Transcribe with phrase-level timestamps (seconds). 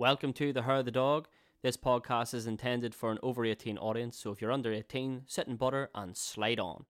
[0.00, 1.28] Welcome to The of the Dog.
[1.62, 5.46] This podcast is intended for an over 18 audience, so if you're under 18, sit
[5.46, 6.86] in butter and slide on.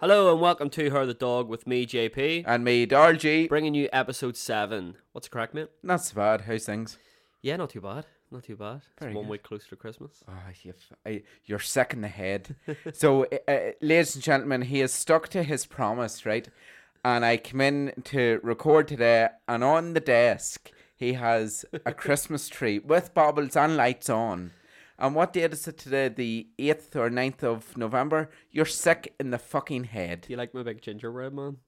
[0.00, 3.50] Hello and welcome to Her the Dog with me, JP, And me, Dargy.
[3.50, 4.96] bringing you episode 7.
[5.12, 5.68] What's correct, mate?
[5.82, 6.40] Not so bad.
[6.40, 6.96] How's things?
[7.42, 8.06] Yeah, not too bad.
[8.34, 8.82] Not too bad.
[9.00, 9.28] It's one good.
[9.28, 10.24] week closer to Christmas.
[10.28, 10.32] Oh,
[10.64, 10.74] you
[11.06, 12.56] I, eh, you're sick in the head.
[12.92, 16.48] so, uh, ladies and gentlemen, he has stuck to his promise, right?
[17.04, 22.48] And I come in to record today, and on the desk, he has a Christmas
[22.48, 24.50] tree with baubles and lights on.
[24.98, 26.08] And what date is it today?
[26.08, 28.30] The 8th or 9th of November?
[28.50, 30.22] You're sick in the fucking head.
[30.22, 31.58] Do you like my big gingerbread man?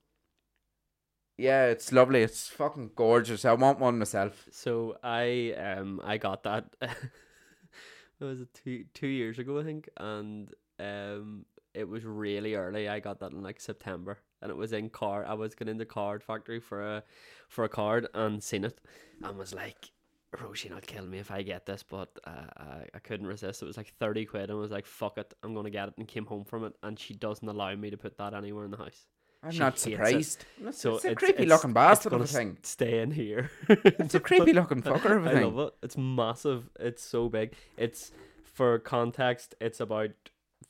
[1.37, 2.23] Yeah, it's lovely.
[2.23, 3.45] It's fucking gorgeous.
[3.45, 4.47] I want one myself.
[4.51, 6.75] So I um I got that.
[6.81, 12.89] it was two two years ago I think, and um it was really early.
[12.89, 15.27] I got that in like September, and it was in card.
[15.27, 17.03] I was going in the card factory for a
[17.49, 18.79] for a card and seen it,
[19.23, 19.91] and was like.
[20.35, 23.61] Roisin will kill me if I get this, but uh, I, I couldn't resist.
[23.61, 25.87] It was like 30 quid, and I was like, fuck it, I'm going to get
[25.87, 28.65] it, and came home from it, and she doesn't allow me to put that anywhere
[28.65, 29.07] in the house.
[29.47, 29.91] I'm not hates it.
[29.91, 30.45] surprised.
[30.65, 32.57] It's, So it's a it's- creepy it's- looking bastard of a thing.
[32.63, 33.51] stay in here.
[33.69, 35.55] It's a creepy looking fucker of a I thing.
[35.55, 35.73] love it.
[35.83, 36.69] It's massive.
[36.79, 37.53] It's so big.
[37.77, 38.11] It's
[38.43, 39.55] for context.
[39.61, 40.11] It's about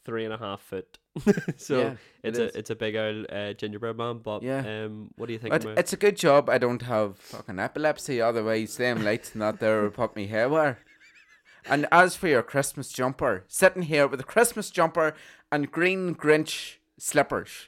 [0.03, 0.97] three and a half foot.
[1.57, 2.55] so Yeah, it's it a is.
[2.55, 4.19] it's a big old uh, gingerbread man.
[4.19, 4.59] But Yeah.
[4.85, 5.51] um, what do you think?
[5.51, 9.59] But about it's a good job I don't have fucking epilepsy, otherwise them lights not
[9.59, 10.79] there would put me haywire.
[11.69, 15.13] And as for your Christmas jumper, sitting here with a Christmas jumper
[15.51, 17.67] and green Grinch slippers,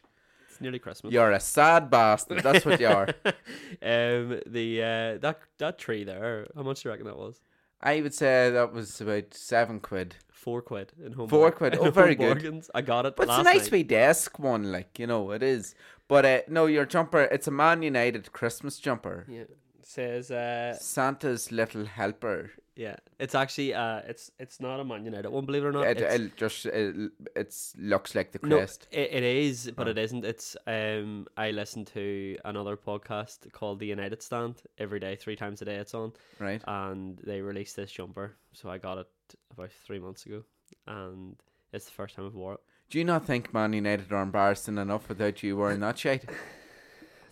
[0.59, 1.13] it's nearly Christmas.
[1.13, 2.43] you're a sad bastard.
[2.43, 3.07] That's what you are.
[3.25, 6.47] um, the uh, that that tree there.
[6.55, 7.39] How much do you reckon that was?
[7.81, 10.15] I would say that was about seven quid.
[10.29, 11.29] Four quid in home.
[11.29, 11.77] Four quid.
[11.79, 12.39] Oh, very good.
[12.41, 12.69] Bargains.
[12.75, 13.15] I got it.
[13.15, 13.71] But it's a nice night.
[13.71, 15.75] wee desk one, like, you know, it is.
[16.09, 19.25] But uh, no, your jumper, it's a Man United Christmas jumper.
[19.29, 19.41] Yeah.
[19.41, 22.51] It says uh Santa's little helper.
[22.79, 22.95] Yeah.
[23.19, 25.45] It's actually uh it's it's not a Man United one.
[25.45, 25.85] Believe it or not.
[25.85, 28.87] It, it just it, it's looks like the No, crest.
[28.91, 29.91] it, it is, but Oh.
[29.91, 30.23] it isn't.
[30.23, 35.61] It's um, I listen to another podcast called The United Stand every day, three times
[35.61, 35.75] a day.
[35.75, 36.61] It's on, right?
[36.67, 39.07] and they released this jumper, so I got it
[39.51, 40.43] about three months ago,
[40.87, 41.35] and
[41.73, 42.59] it's the first time I've wore it.
[42.89, 46.27] Do you not think Man United are embarrassing enough without you wearing that shit?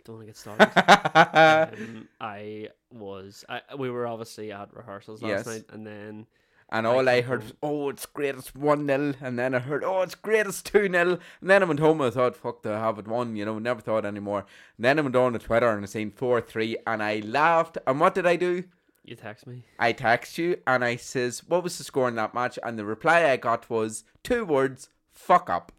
[0.07, 1.77] Don't want to get started.
[1.93, 5.45] um, I was, I, we were obviously at rehearsals last Yes.
[5.45, 6.27] night, and then
[6.69, 9.13] and I all I heard home- was, oh, it's great, it's 1 0.
[9.21, 11.19] And then I heard, oh, it's great, it's 2 0.
[11.41, 13.59] And then I went home and I thought, fuck, they have it won, you know,
[13.59, 14.45] never thought anymore.
[14.77, 17.77] And then I went on to Twitter and I seen 4 3 and I laughed.
[17.85, 18.63] And what did I do?
[19.03, 19.63] you text me.
[19.79, 22.59] I text you and I says, what was the score in that match?
[22.63, 25.71] And the reply I got was two words, fuck up.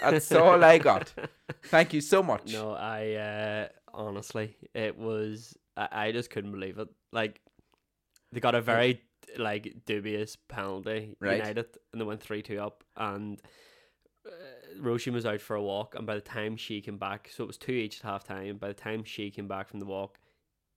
[0.00, 1.12] That's all I got.
[1.64, 2.52] Thank you so much.
[2.52, 5.56] No, I uh, honestly, it was.
[5.76, 6.88] I, I just couldn't believe it.
[7.12, 7.40] Like
[8.32, 9.02] they got a very
[9.38, 11.36] like dubious penalty, Right.
[11.38, 13.40] United, and they went three two up, and
[14.26, 14.30] uh,
[14.80, 17.46] Roisin was out for a walk, and by the time she came back, so it
[17.46, 18.56] was two each at half time.
[18.56, 20.18] By the time she came back from the walk,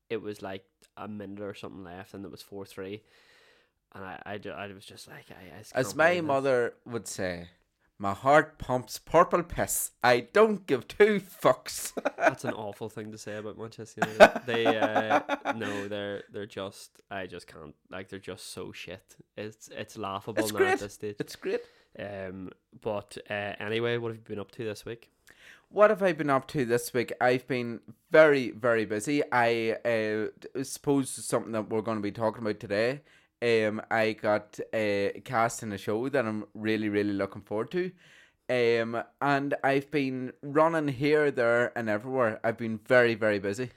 [0.09, 0.65] it was like
[0.97, 3.03] a minute or something left, and it was four three.
[3.95, 6.27] And I, I, I was just like, I, I just As my believe this.
[6.27, 7.47] mother would say,
[7.99, 9.91] my heart pumps purple piss.
[10.03, 11.93] I don't give two fucks.
[12.17, 14.41] That's an awful thing to say about Manchester United.
[14.45, 15.21] they uh,
[15.55, 19.15] no, they're they're just I just can't like they're just so shit.
[19.37, 20.73] It's it's laughable It's now great.
[20.73, 21.15] at this stage.
[21.19, 21.61] it's great.
[21.97, 22.49] Um,
[22.81, 25.09] but uh, anyway, what have you been up to this week?
[25.69, 27.13] What have I been up to this week?
[27.19, 27.79] I've been
[28.11, 29.23] very, very busy.
[29.31, 33.01] I uh, suppose something that we're going to be talking about today.
[33.43, 37.91] Um, I got uh, cast in a show that I'm really, really looking forward to.
[38.49, 42.39] Um, and I've been running here, there, and everywhere.
[42.43, 43.71] I've been very, very busy.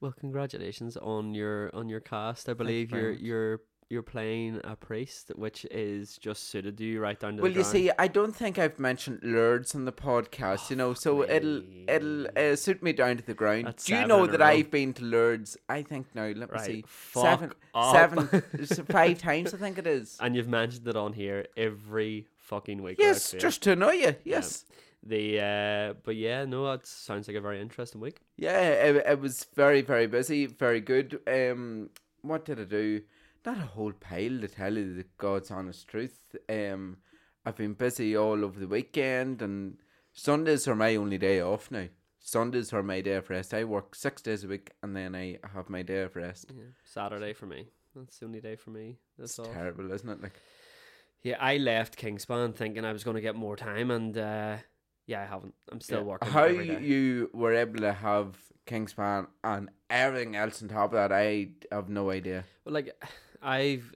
[0.00, 2.48] Well, congratulations on your on your cast.
[2.48, 3.20] I believe very you're much.
[3.20, 3.60] you're
[3.90, 7.42] you're playing a priest, which is just suited to you right down to the.
[7.42, 7.72] Well, you ground.
[7.72, 12.28] see, I don't think I've mentioned Lourdes on the podcast, you know, so it'll it'll
[12.36, 13.66] uh, suit me down to the ground.
[13.66, 14.40] That's Do you know that.
[14.40, 15.56] I've been to Lourdes?
[15.68, 17.92] I think now, let me see, fuck seven, up.
[17.92, 18.26] seven,
[18.90, 19.52] five times.
[19.52, 20.16] I think it is.
[20.20, 22.96] and you've mentioned it on here every fucking week.
[23.00, 24.14] Yes, just to annoy you.
[24.24, 24.66] Yes.
[25.02, 28.20] the uh, but yeah, no, that sounds like a very interesting week.
[28.36, 31.20] Yeah, it, it was very, very busy, very good.
[31.26, 31.90] Um,
[32.22, 33.02] what did I do?
[33.44, 36.36] Not a whole pile to tell you the God's honest truth.
[36.48, 36.98] Um,
[37.44, 39.78] I've been busy all over the weekend, and
[40.12, 41.86] Sundays are my only day off now.
[42.18, 43.54] Sundays are my day of rest.
[43.54, 46.52] I work six days a week, and then I have my day of rest.
[46.54, 46.64] Yeah.
[46.84, 47.68] Saturday for me.
[47.96, 48.98] That's the only day for me.
[49.18, 50.22] That's It's terrible, isn't it?
[50.22, 50.38] Like,
[51.22, 54.56] Yeah, I left Kingspan thinking I was going to get more time, and uh,
[55.06, 55.54] yeah, I haven't.
[55.72, 56.04] I'm still yeah.
[56.04, 56.30] working.
[56.30, 61.48] How you were able to have Kingspan and everything else on top of that, I
[61.72, 62.44] have no idea.
[62.64, 62.94] Well, like
[63.42, 63.94] I've,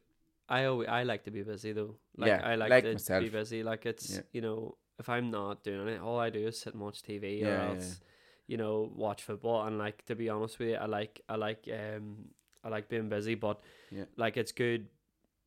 [0.49, 1.97] I always, I like to be busy though.
[2.17, 3.23] Like Yeah, I like, like to myself.
[3.23, 3.63] be busy.
[3.63, 4.21] Like it's Yeah.
[4.33, 7.41] you know if I'm not doing it, all I do is sit and watch TV
[7.41, 8.01] Yeah, or else,
[8.47, 9.67] you know, watch football.
[9.67, 12.27] And like to be honest with you, I like I like um
[12.63, 13.61] I like being busy, but
[13.91, 14.05] Yeah.
[14.17, 14.87] like it's good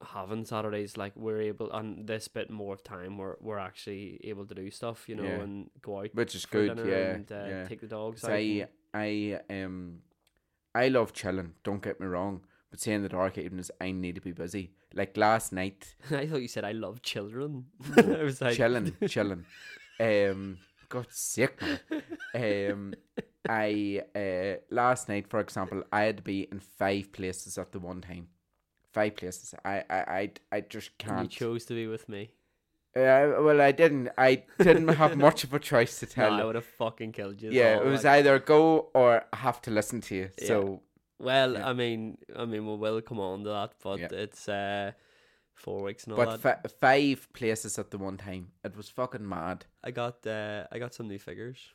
[0.02, 0.98] having Saturdays.
[0.98, 4.70] Like we're able on this bit more of time, we're we're actually able to do
[4.70, 7.14] stuff, you know, and go out Which is good, yeah.
[7.16, 7.66] and uh, yeah.
[7.68, 8.32] take the dogs out.
[8.32, 10.00] I, and- I, um,
[10.74, 11.54] I love chilling.
[11.64, 14.72] Don't get me wrong, but saying the dark evenings, I need to be busy.
[14.94, 17.66] Like last night, I thought you said I love children.
[17.98, 19.46] I was like chilling, chilling.
[20.00, 20.58] Um,
[21.10, 22.72] sake, man.
[22.72, 22.94] Um,
[23.50, 27.80] I uh last night, for example, I had to be in five places at the
[27.80, 28.28] one time.
[28.92, 29.54] Five places.
[29.64, 31.24] I, I, I, I just can't.
[31.24, 32.32] You chose to be with me.
[32.96, 34.10] Uh, well, I didn't.
[34.18, 36.32] I didn't have much of a choice to tell.
[36.32, 36.42] No.
[36.42, 37.52] I would have fucking killed you.
[37.52, 40.30] yeah, it was either go or have to listen to you.
[40.42, 40.48] Yeah.
[40.48, 40.82] So
[41.20, 41.68] well, yeah.
[41.70, 44.08] I mean, I mean, we will come on to that, but Yeah.
[44.12, 44.92] it's uh,
[45.54, 48.52] four weeks and all But five places at the one time.
[48.64, 49.66] It was fucking mad.
[49.84, 51.74] I got, uh, I got some new figures.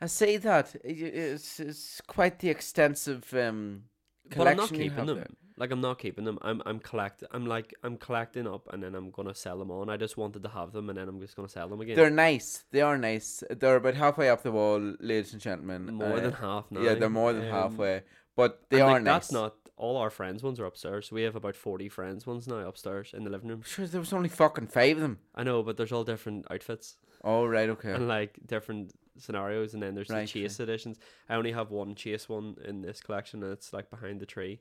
[0.00, 3.84] I say that it's, it's quite the extensive um,
[4.28, 5.16] But I'm not collection keeping them.
[5.18, 5.28] there.
[5.56, 6.36] Like I'm not keeping them.
[6.42, 7.22] I'm I'm collect.
[7.30, 9.88] I'm like I'm collecting up, and then I'm gonna sell them on.
[9.88, 11.94] I just wanted to have them, and then I'm just gonna sell them again.
[11.94, 12.64] They're nice.
[12.72, 13.44] They are nice.
[13.48, 15.94] They're about halfway up the wall, ladies and gentlemen.
[15.94, 16.80] more Uh, than half now.
[16.80, 18.02] Yeah, they're more than Um, halfway.
[18.36, 19.12] But they and, are like, nice.
[19.14, 21.10] That's not all our friends' ones are upstairs.
[21.12, 23.62] We have about forty friends' ones now upstairs in the living room.
[23.62, 25.18] Sure, there was only fucking five of them.
[25.34, 26.96] I know, but there's all different outfits.
[27.22, 27.92] Oh, right, okay.
[27.92, 30.98] and like different scenarios and then there's Right, the chase editions
[31.28, 34.60] i only have one chase one in this collection and it's like behind the tree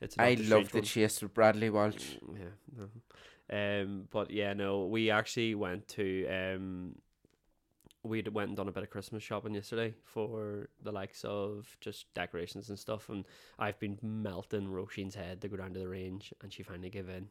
[0.00, 0.84] it's I love the one.
[0.84, 2.16] chase with Bradley Walsh.
[2.22, 3.82] Mm, yeah no.
[3.82, 6.96] um but yeah no we actually went to um
[8.04, 12.12] we went and done a bit of christmas shopping yesterday for the likes of just
[12.14, 13.24] decorations and stuff and
[13.58, 17.08] i've been melting Roisin's head to go down to the range and she finally gave
[17.08, 17.28] in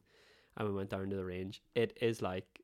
[0.56, 2.60] and we went down to the range it is like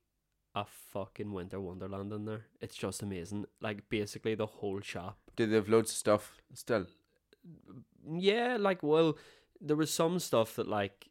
[0.55, 2.47] a fucking winter wonderland in there.
[2.61, 3.47] It's just amazing.
[3.61, 5.19] Like basically the whole shop.
[5.37, 6.87] Do they have loads of stuff still?
[8.11, 9.17] Yeah, like well,
[9.61, 11.09] there was some stuff that like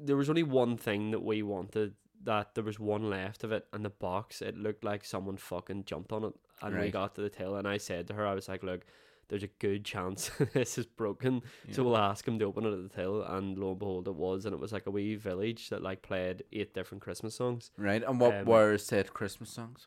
[0.00, 1.94] there was only one thing that we wanted
[2.24, 5.84] that there was one left of it and the box it looked like someone fucking
[5.84, 6.32] jumped on it
[6.62, 8.84] and we got to the tail and I said to her I was like look
[9.28, 12.82] there's a good chance this is broken so we'll ask him to open it at
[12.82, 15.68] the till and lo and behold it was and it was like a wee village
[15.68, 17.70] that like played eight different Christmas songs.
[17.76, 19.86] Right, and what Um, were said Christmas songs?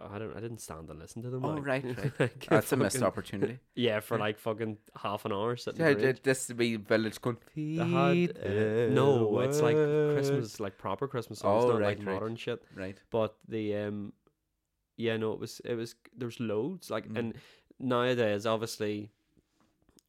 [0.00, 2.12] I don't I didn't stand and listen to them Oh, like, right, right.
[2.20, 3.58] like, That's a missed opportunity.
[3.74, 6.22] Yeah, for like fucking half an hour sitting Yeah, in the range.
[6.22, 7.36] th- this wee village going.
[7.54, 12.14] Had uh, no, it's like Christmas, like proper Christmas songs, Oh, not right, like right.
[12.14, 12.62] modern shit.
[12.74, 12.98] Right.
[13.10, 14.12] But the um,
[14.96, 17.18] yeah, no, it was it was there's loads like Mm.
[17.18, 17.34] and
[17.78, 19.10] nowadays obviously,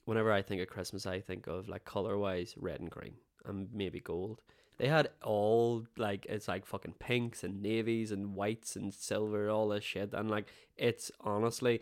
[0.05, 3.15] whenever I think of Christmas, I think of like color wise red and green
[3.45, 4.41] and maybe gold.
[4.79, 9.67] They had all like it's like fucking pinks and navies and whites and silver, all
[9.69, 10.47] this shit, and like
[10.77, 11.81] it's honestly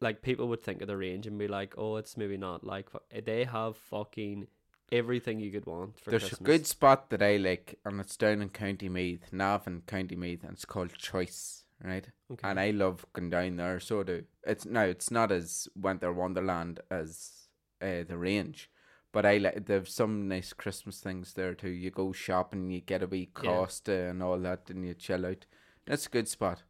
[0.00, 2.88] like people would think of the range and be like, oh, it's maybe not like
[3.24, 4.48] they have fucking
[4.92, 6.40] everything you could want for There's Christmas.
[6.40, 10.16] a good spot that I like, and it's down in County Meath, Nav Navan, County
[10.16, 12.06] Meath, and it's called Choice, right?
[12.32, 12.48] okay.
[12.48, 13.80] And I love going down there.
[13.80, 14.82] So do it's now.
[14.82, 17.48] It's not as Winter Wonderland as
[17.80, 18.70] uh, the range,
[19.14, 19.64] but I like.
[19.66, 21.70] There's some nice Christmas things there too.
[21.70, 23.50] You go shopping, you get a wee Yeah.
[23.50, 25.46] Costa and all that, and you chill out.
[25.86, 26.62] That's a good spot.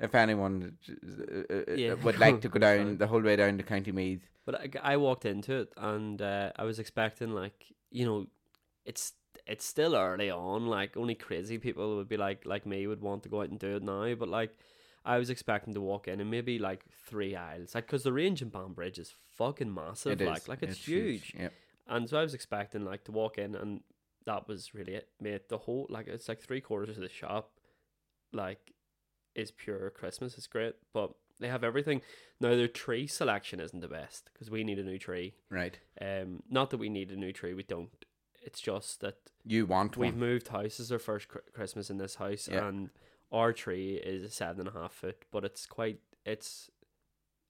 [0.00, 1.94] If anyone uh, uh, uh, Yeah.
[1.94, 4.96] would like to go down the whole way down to County Meath, But I, I
[4.96, 8.26] walked into it and uh, I was expecting like you know,
[8.84, 9.12] it's
[9.46, 10.66] it's still early on.
[10.66, 13.58] Like only crazy people would be like like me would want to go out and
[13.58, 14.14] do it now.
[14.14, 14.58] But like
[15.04, 18.40] I was expecting to walk in and maybe like three aisles, like because the range
[18.42, 20.12] in Banbridge is fucking massive.
[20.12, 21.34] it is like like it's, huge.
[21.38, 21.48] Yeah.
[21.92, 23.82] And so I was expecting like to walk in and
[24.24, 25.08] that was really it.
[25.20, 27.52] Mate, the whole like it's like three quarters of the shop,
[28.32, 28.72] like,
[29.34, 30.36] is pure Christmas.
[30.38, 32.00] It's great, but they have everything.
[32.40, 35.34] Now their tree selection isn't the best because we need a new tree.
[35.50, 35.78] Right.
[36.00, 37.52] Um, not that we need a new tree.
[37.54, 37.90] We don't.
[38.44, 40.20] It's just that You want we've one.
[40.20, 40.80] moved houses.
[40.80, 42.66] Is our first cr- Christmas in this house, Yeah.
[42.68, 42.90] and
[43.30, 46.00] our tree is a seven and a half foot, but it's quite.
[46.24, 46.70] It's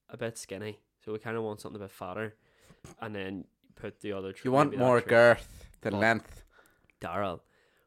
[0.09, 2.35] a bit skinny, so we kind of want something a bit fatter,
[3.01, 4.49] and then put the other tree.
[4.49, 5.47] You want more tree- girth
[5.83, 6.45] than But- length.
[7.01, 7.41] Daryl,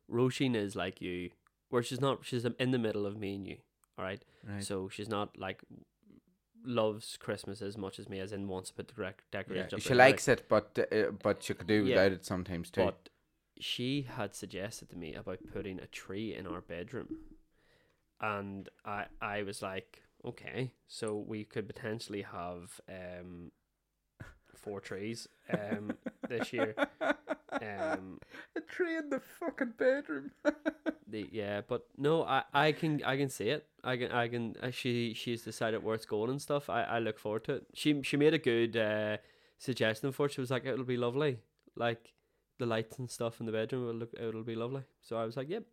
[0.09, 1.31] Roisin is like you,
[1.69, 2.25] where she's not.
[2.25, 3.57] She's in the middle of me and you.
[3.97, 4.23] All right.
[4.43, 4.63] Right.
[4.63, 5.61] So she's not like
[6.63, 9.39] loves Christmas as much as me, as in wants to put the correct Yeah.
[9.41, 9.79] decorations up.
[9.81, 11.95] She likes it, but uh, but she could do Yeah.
[11.95, 12.83] without it sometimes too.
[12.85, 13.09] But
[13.59, 17.19] she had suggested to me about putting a tree in our bedroom,
[18.19, 23.51] and I I was like, okay, so we could potentially have um
[24.65, 25.93] four trees um
[26.27, 26.75] this year.
[27.51, 28.19] Um,
[28.57, 30.31] a tree in the fucking bedroom.
[31.07, 33.65] the yeah, but no, I I can I can see it.
[33.84, 34.55] I can I can.
[34.62, 36.69] Uh, she she's decided where it's going and stuff.
[36.69, 37.67] I I look forward to it.
[37.74, 39.17] She she made a good uh
[39.57, 40.34] suggestion for it.
[40.34, 41.39] She was like, it'll be lovely,
[41.75, 42.13] like
[42.60, 43.86] the lights and stuff in the bedroom.
[43.86, 44.84] Will look it'll be lovely.
[45.01, 45.63] So I was like, yep.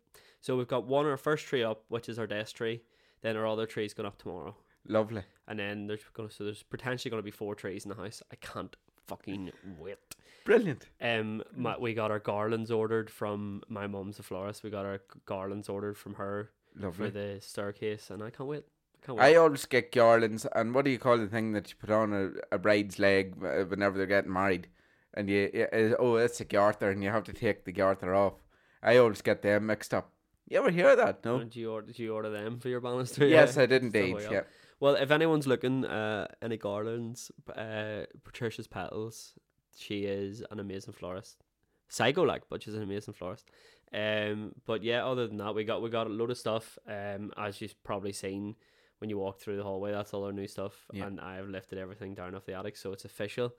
[0.41, 2.81] So we've got one our first tree up, which is our desk tree.
[3.21, 4.53] Then our other tree's going up tomorrow,
[4.85, 5.23] Lovely.
[5.47, 8.21] and then there's gonna so there's potentially gonna be four trees in the house.
[8.31, 8.75] I can't
[9.07, 9.97] fucking wait.
[10.45, 10.87] Brilliant.
[11.01, 14.63] Um, my, we got our garlands ordered from my mum's a florist.
[14.63, 17.09] We got our garlands ordered from her for Lovely.
[17.11, 18.65] the staircase, and I can't wait.
[19.01, 19.25] I can't wait.
[19.25, 22.13] I always get garlands, and what do you call the thing that you put on
[22.13, 24.67] a, a bride's leg uh, whenever they're getting married?
[25.13, 28.13] And you, you uh, oh, it's a garter, and you have to take the garter
[28.13, 28.33] off.
[28.81, 30.09] I always get them mixed up.
[30.49, 31.23] You ever hear that?
[31.23, 31.39] No.
[31.39, 31.87] Did you order?
[31.87, 33.25] Did you order them for your banister?
[33.27, 33.63] Yes, Yeah.
[33.63, 34.17] I did indeed.
[34.29, 34.41] Yeah.
[34.83, 39.31] Well, if anyone's looking, uh, any garlands, uh, Patricia's petals.
[39.77, 41.41] She is an amazing florist.
[41.87, 43.49] Psycho like, but she's an amazing florist.
[43.93, 46.77] Um, but yeah, other than that, we got we got a load of stuff.
[46.85, 48.57] Um, as you've probably seen
[48.97, 50.73] when you walk through the hallway, that's all our new stuff.
[50.91, 51.05] Yeah.
[51.05, 53.53] And I've lifted everything down off the attic, so it's official.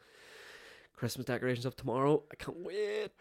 [0.94, 2.22] Christmas decorations up tomorrow.
[2.30, 3.12] I can't wait.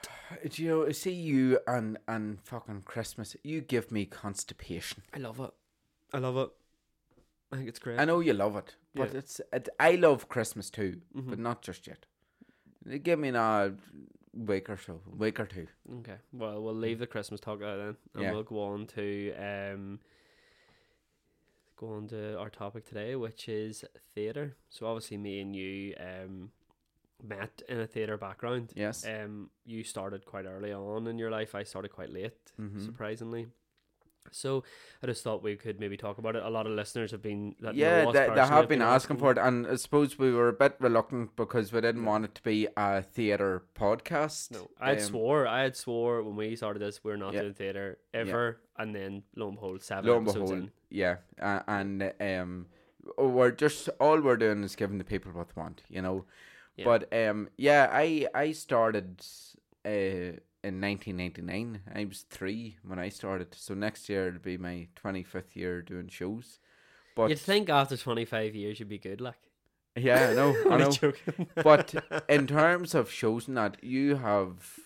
[0.50, 3.38] Do you know, see you and and fucking Christmas?
[3.44, 5.04] You give me constipation.
[5.14, 5.52] I love it.
[6.12, 6.50] I love it.
[7.54, 8.00] I think it's great.
[8.00, 9.20] I know you love it, but Yeah.
[9.20, 11.30] it's it, I love Christmas too, Mhm.
[11.30, 12.06] but not just yet.
[13.04, 13.76] Give me a
[14.34, 15.68] week or so, week or two.
[16.00, 16.18] Okay.
[16.32, 18.32] Well, we'll leave the Christmas talk out then, and Yeah.
[18.34, 20.00] we'll go on to um,
[21.78, 24.56] go on to our topic today, which is theatre.
[24.70, 26.52] So obviously, me and you um
[27.24, 28.74] met in a theatre background.
[28.76, 29.06] Yes.
[29.08, 31.56] Um, you started quite early on in your life.
[31.56, 32.84] I started quite late, Mhm.
[32.84, 33.48] surprisingly.
[34.32, 34.64] So
[35.02, 36.44] I just thought we could maybe talk about it.
[36.44, 39.38] A lot of listeners have been that yeah, they, they have been asking for it,
[39.38, 42.68] and I suppose we were a bit reluctant because we didn't want it to be
[42.78, 44.52] a theatre podcast.
[44.52, 45.48] No, I had Um, swore.
[45.48, 47.42] I had swore when we started this, we are not Yeah.
[47.42, 50.72] doing theatre ever, and then lo and behold, seven Lo and episodes behold, in.
[50.90, 52.68] yeah, uh, and um,
[53.18, 56.26] we're just all we're doing is giving the people what they want, you know.
[56.78, 56.86] Yeah.
[56.86, 59.22] But um, yeah, I I started
[59.86, 61.82] uh in 1999.
[61.94, 66.08] I was three when I started, so next year it'll be my 25th year doing
[66.08, 66.60] shows.
[67.16, 69.52] But You'd think after 25 years you'd be good, like.
[69.96, 71.14] yeah, I know, I know.
[71.64, 71.94] But
[72.30, 74.80] in terms of shows and that, you have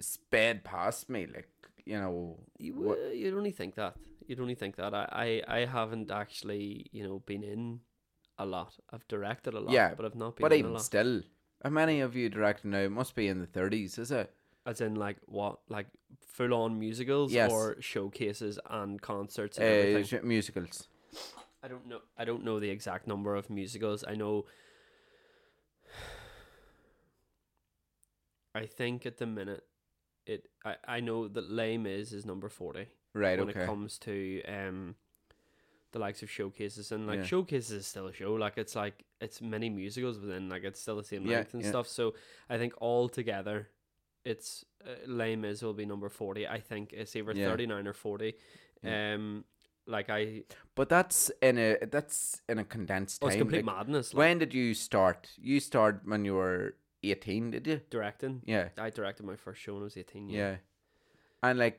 [0.00, 1.48] sped past me, like
[1.84, 2.38] you know.
[2.58, 3.96] you, uh, you'd only think that.
[4.26, 4.92] You'd only think that.
[4.94, 7.80] I, I, I haven't actually, you know, been in
[8.38, 8.74] a lot.
[8.92, 11.22] I've directed a lot, Yeah, but I've not been But in a even still,
[11.64, 12.80] how many of you directing now?
[12.80, 14.32] It must be in the 30s, is it?
[14.66, 15.60] As in, like, what?
[15.68, 15.86] Like,
[16.26, 17.50] full on musicals Yes.
[17.52, 20.20] or showcases and concerts Uh, and everything?
[20.20, 20.88] sh- musicals.
[21.62, 22.00] I don't know.
[22.18, 24.04] I don't know the exact number of musicals.
[24.06, 24.44] I know.
[28.54, 29.64] I think at the minute,
[30.26, 30.48] it.
[30.64, 33.38] I, I know that Les Mis is number forty Right.
[33.38, 33.60] when okay.
[33.62, 34.94] it comes to um,
[35.92, 37.24] the likes of showcases and like Yeah.
[37.24, 38.34] showcases is still a show.
[38.34, 41.54] Like it's like it's many musicals, but then like it's still the same Yeah, length
[41.54, 41.68] and yeah.
[41.68, 41.88] stuff.
[41.88, 42.14] So
[42.48, 43.68] I think all together,
[44.26, 46.46] it's uh, Les Mis will be number forty.
[46.46, 47.48] I think it's either Yeah.
[47.50, 48.34] thirty nine or forty.
[48.84, 49.44] Um,
[49.86, 50.42] like I,
[50.74, 54.12] But that's in a that's in a condensed oh, it's complete like, madness.
[54.12, 55.28] Like, when did you start?
[55.38, 57.80] You started when you were 18, did you?
[57.90, 58.42] directing.
[58.44, 58.68] Yeah.
[58.78, 60.28] I directed my first show when I was 18.
[60.28, 60.38] Yeah.
[60.38, 60.56] Yeah.
[61.42, 61.78] And like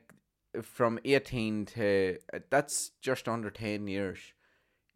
[0.62, 4.18] from 18 to uh, that's just under 10 years.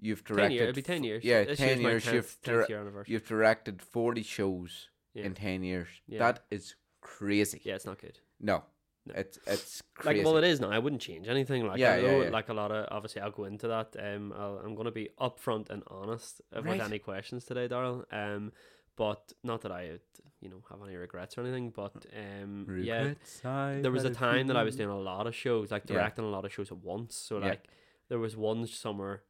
[0.01, 0.63] You've 10 directed.
[0.63, 1.23] It'd be 10 years.
[1.25, 5.25] Yeah, This 10 year's years 10th, you've 10th dir- year you've directed 40 shows Yeah.
[5.27, 5.89] in 10 years.
[6.09, 6.19] Yeah.
[6.19, 7.61] That is crazy.
[7.65, 8.19] yeah, it's not good.
[8.41, 8.63] No.
[9.05, 9.15] No.
[9.17, 10.19] It's it's crazy.
[10.21, 10.71] Like, well, it is now.
[10.71, 11.67] I wouldn't change anything.
[11.67, 12.31] Like, Yeah, I yeah, know, yeah.
[12.31, 13.97] like a lot of, obviously, I'll go into that.
[13.99, 16.79] Um, I'll, I'm going to be upfront and honest uh, Right.
[16.79, 18.05] with any questions today, Daryl.
[18.13, 18.53] Um,
[18.97, 19.99] but not that I,
[20.41, 21.71] you know, have any regrets or anything.
[21.71, 25.71] But um, yeah, there was a time that I was doing a lot of shows,
[25.73, 25.97] like Yeah.
[25.97, 27.17] directing a lot of shows at once.
[27.17, 27.47] So Yeah.
[27.49, 27.69] like
[28.09, 29.25] there was one summer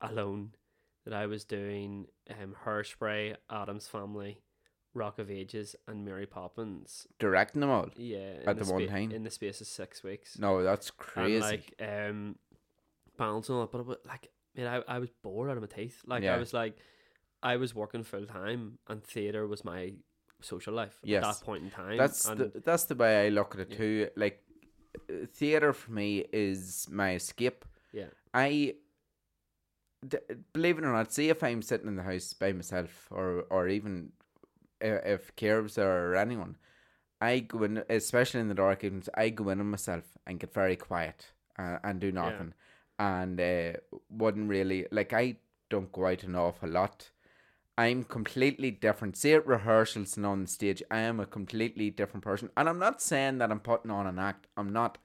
[0.00, 0.54] alone
[1.04, 4.40] that I was doing um Hairspray, Addams Family,
[4.94, 7.06] Rock of Ages, and Mary Poppins.
[7.18, 7.88] directing them all.
[7.96, 9.10] Yeah, At the one spa- time?
[9.12, 10.38] in the space of six weeks.
[10.38, 11.34] No, that's crazy.
[11.36, 12.36] And like um,
[13.18, 16.00] balancing all that, but like, man, I I was bored out of my teeth.
[16.06, 16.34] Like Yeah.
[16.34, 16.76] I was like,
[17.42, 19.94] I was working full time, and theater was my
[20.40, 21.24] social life Yes.
[21.24, 21.96] at that point in time.
[21.98, 23.76] that's and the, that's the way I look at it Yeah.
[23.76, 24.08] too.
[24.16, 24.42] Like
[25.32, 27.64] theater for me is my escape.
[27.92, 28.74] yeah, I
[30.06, 30.18] d-
[30.52, 33.68] believe it or not, see if I'm sitting in the house by myself, or or
[33.68, 34.12] even
[34.84, 36.56] if there or anyone,
[37.20, 40.52] I go in, especially in the dark evenings, I go in on myself and get
[40.52, 42.54] very quiet uh, and do nothing,
[42.98, 43.72] and uh,
[44.10, 45.36] wouldn't really like I
[45.70, 47.10] don't go out an awful lot.
[47.76, 49.16] I'm completely different.
[49.16, 52.50] See at rehearsals and on the stage, I am a completely different person.
[52.56, 54.46] And I'm not saying that I'm putting on an act.
[54.56, 54.98] I'm not.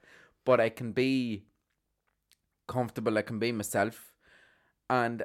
[0.44, 1.46] But I can be
[2.68, 3.18] comfortable.
[3.18, 4.12] I can be myself.
[4.88, 5.24] And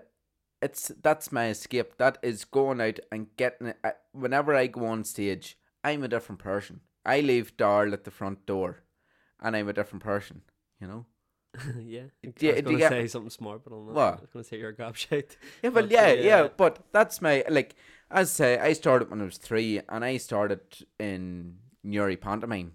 [0.66, 1.98] it's that's my escape.
[1.98, 3.78] That is going out and getting it.
[3.84, 6.82] I- Whenever I go on stage, I'm a different person.
[7.06, 8.84] I leave Darl at the front door,
[9.42, 10.42] and I'm a different person.
[10.82, 11.06] You know.
[11.80, 12.08] yeah.
[12.36, 13.96] Do I was gonna get- say something smart, but I'm not.
[13.96, 14.18] What?
[14.18, 15.38] I was gonna say you're a gobshite.
[15.64, 17.76] Yeah, But, yeah, uh, yeah, but that's my like.
[18.12, 20.62] As I say, I started when I was three, and I started
[21.00, 22.74] in Newry pantomime.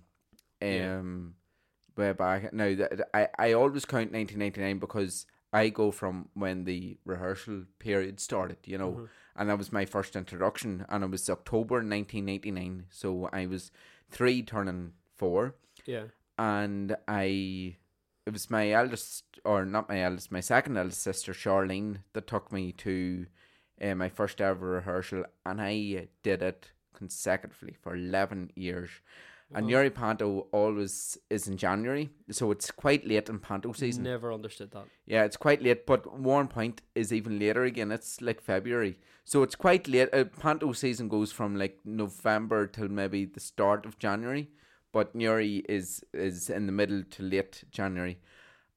[0.61, 0.99] Yeah.
[0.99, 1.35] Um,
[1.97, 6.28] way back now that I I always count nineteen ninety nine because I go from
[6.35, 9.09] when the rehearsal period started, you know, Mhm.
[9.37, 13.47] and that was my first introduction, and it was October nineteen ninety nine, so I
[13.47, 13.73] was
[14.11, 15.54] three turning four
[15.87, 16.07] Yeah.
[16.38, 17.76] and I
[18.26, 22.52] it was my eldest or not my eldest, my second eldest sister Charlene that took
[22.52, 23.26] me to
[23.80, 28.90] uh, my first ever rehearsal, and I did it consecutively for eleven years.
[29.52, 29.71] And Wow.
[29.71, 34.04] Newry Panto always is in January, so it's quite late in Panto season.
[34.04, 34.85] Never understood that.
[35.07, 37.90] Yeah, it's quite late, but Warrenpoint is even later again.
[37.90, 38.99] It's like February.
[39.25, 40.09] So it's quite late.
[40.12, 44.50] Uh, Panto season goes from like November till maybe the start of January,
[44.92, 48.19] but Newry is is in the middle to late January.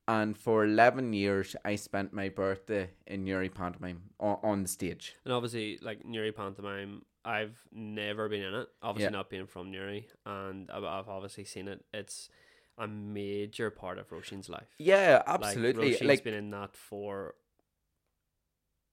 [0.08, 5.16] And for 11 years, I spent my birthday in Newry Pantomime on, on the stage.
[5.24, 8.68] And obviously, like Newry pantomime, I've never been in it.
[8.82, 9.18] Obviously, Yeah.
[9.18, 11.84] not being from Newry, and I've, I've obviously seen it.
[11.94, 12.30] It's
[12.78, 14.68] a major part of Roisin's life.
[14.78, 15.92] Yeah, Like, absolutely.
[15.92, 17.36] Roisin's Like, been in that for.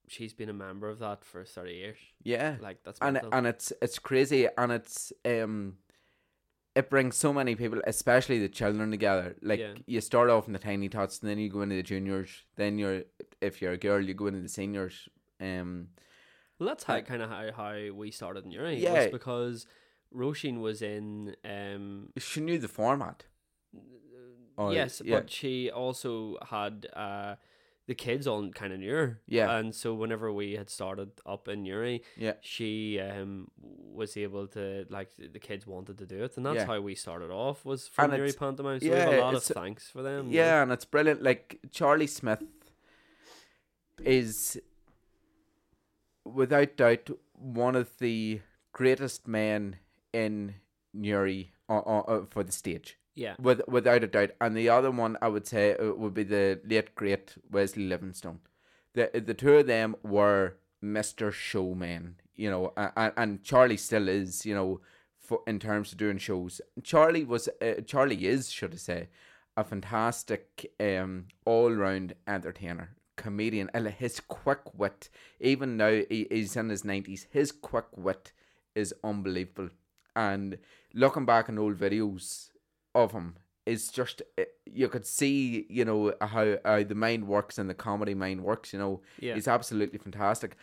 [0.09, 1.99] She's been a member of that for thirty years.
[2.23, 2.57] yeah.
[2.61, 3.33] Like that's and mental.
[3.33, 5.77] and it's it's crazy and it's um
[6.75, 9.75] it brings so many people especially the children together like Yeah.
[9.87, 12.77] you start off in the tiny tots and then you go into the juniors then
[12.79, 13.03] you're
[13.41, 15.09] if you're a girl you go into the seniors
[15.41, 15.89] um
[16.61, 18.77] Well, that's how Uh, kind of how, how we started in Newry.
[18.77, 18.93] Yeah.
[19.05, 19.67] was because
[20.15, 21.35] Roisin was in.
[21.45, 23.25] Um, she knew the format
[24.59, 25.21] Or- yes, yeah.
[25.21, 27.37] but she also had uh,
[27.87, 29.21] the kids on kind of her.
[29.27, 29.57] Yeah.
[29.57, 33.51] and so whenever we had started up in Newry, yeah she um
[34.01, 36.67] was able to like the kids wanted to do it, and that's Yeah.
[36.67, 38.81] how we started off was from Newry pantomime.
[38.81, 40.29] So we have yeah, a lot of thanks for them.
[40.31, 42.43] yeah and it's brilliant like charlie smith
[44.05, 44.59] is
[46.25, 48.41] without doubt one of the
[48.73, 49.77] greatest men
[50.13, 50.55] in
[50.93, 54.31] Newry uh, uh, uh, for the stage yeah, with without a doubt.
[54.41, 58.41] And the other one I would say uh, would be the late great Wesley Livingstone.
[58.95, 64.47] The the two of them were Mister Showman, you know, and, and Charlie still is,
[64.47, 64.81] you know,
[65.19, 66.61] for in terms of doing shows.
[66.83, 69.09] Charlie was uh, Charlie is, should I say,
[69.57, 72.97] a fantastic um all round entertainer.
[73.21, 75.09] Comedian, and his quick wit,
[75.41, 77.27] even now he, he's in his nineties.
[77.31, 78.33] His quick wit
[78.75, 79.71] is unbelievable,
[80.17, 80.59] and
[80.95, 82.51] looking back on old videos
[82.95, 87.59] of him is just eh, you could see you know how, how the mind works
[87.59, 90.57] and the comedy mind works you know yeah, he's absolutely fantastic.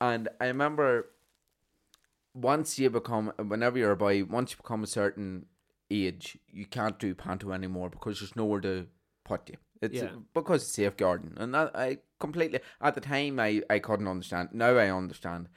[0.00, 1.06] And i remember
[2.34, 5.46] once you become whenever you're a boy once you become a certain
[5.90, 8.86] age you can't do panto anymore because there's nowhere to
[9.24, 10.10] put you it's Yeah.
[10.34, 14.76] because it's safeguarding and that i completely at the time i i couldn't understand now
[14.76, 15.48] i understand.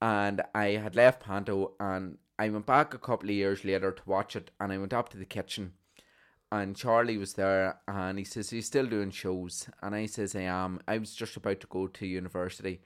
[0.00, 4.02] And i had left panto and i went back a couple of years later to
[4.06, 5.74] watch it and i went up to the kitchen
[6.50, 9.70] and Charlie was there and he says he's still doing shows?
[9.82, 10.80] And I says I am.
[10.86, 12.82] I was just about to go to university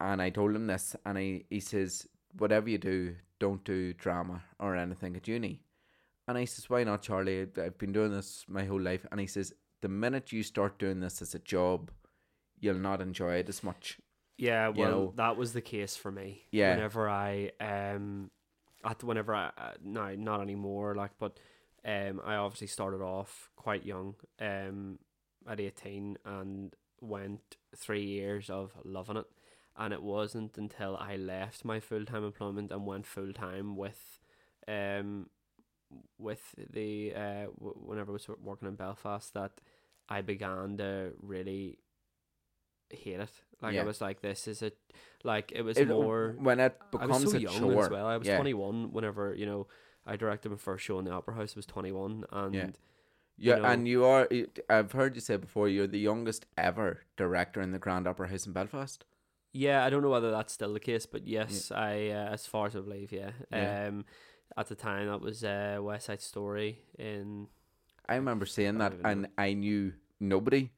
[0.00, 4.42] and I told him this and I he says whatever you do don't do drama
[4.58, 5.60] or anything at uni.
[6.26, 7.42] And I says why not Charlie?
[7.42, 9.04] I've been doing this my whole life.
[9.10, 9.52] And he says
[9.86, 11.90] the minute you start doing this as a job
[12.62, 13.84] you'll not enjoy it as much
[14.38, 15.12] Yeah, you well, know.
[15.22, 16.28] that was the case for me.
[16.50, 16.72] Yeah.
[16.74, 18.30] Whenever I um,
[18.90, 21.32] at whenever I uh, no not anymore like, but
[21.94, 24.14] um, I obviously started off quite young
[24.50, 24.98] um
[25.52, 27.46] at eighteen and went
[27.84, 29.28] three years of loving it,
[29.82, 34.02] and it wasn't until I left my full time employment and went full time with
[34.68, 35.28] um
[36.18, 36.42] with
[36.78, 36.90] the
[37.24, 39.60] uh w- whenever I was working in Belfast that
[40.08, 41.78] I began to really
[42.90, 43.30] hate it.
[43.62, 43.82] Like Yeah.
[43.82, 44.72] I was like, this is a
[45.24, 46.34] like it was It- more.
[46.38, 48.06] when it I becomes was so a young chore as well.
[48.06, 48.36] I was yeah.
[48.36, 49.66] twenty one whenever you know
[50.04, 51.54] I directed my first show in the Opera House.
[51.56, 52.78] I was twenty one, and
[53.38, 53.64] Yeah, know.
[53.64, 54.28] and you are.
[54.70, 58.46] I've heard you say before you're the youngest ever director in the Grand Opera House
[58.46, 59.04] in Belfast.
[59.52, 62.66] Yeah, I don't know whether that's still the case, but yes, I uh, as far
[62.66, 63.32] as I believe, yeah.
[63.50, 63.86] Yeah.
[63.88, 64.04] Um,
[64.56, 67.48] at the time that was uh, West Side Story in
[68.08, 69.10] I remember saying I that, don't know.
[69.10, 70.70] and I knew nobody,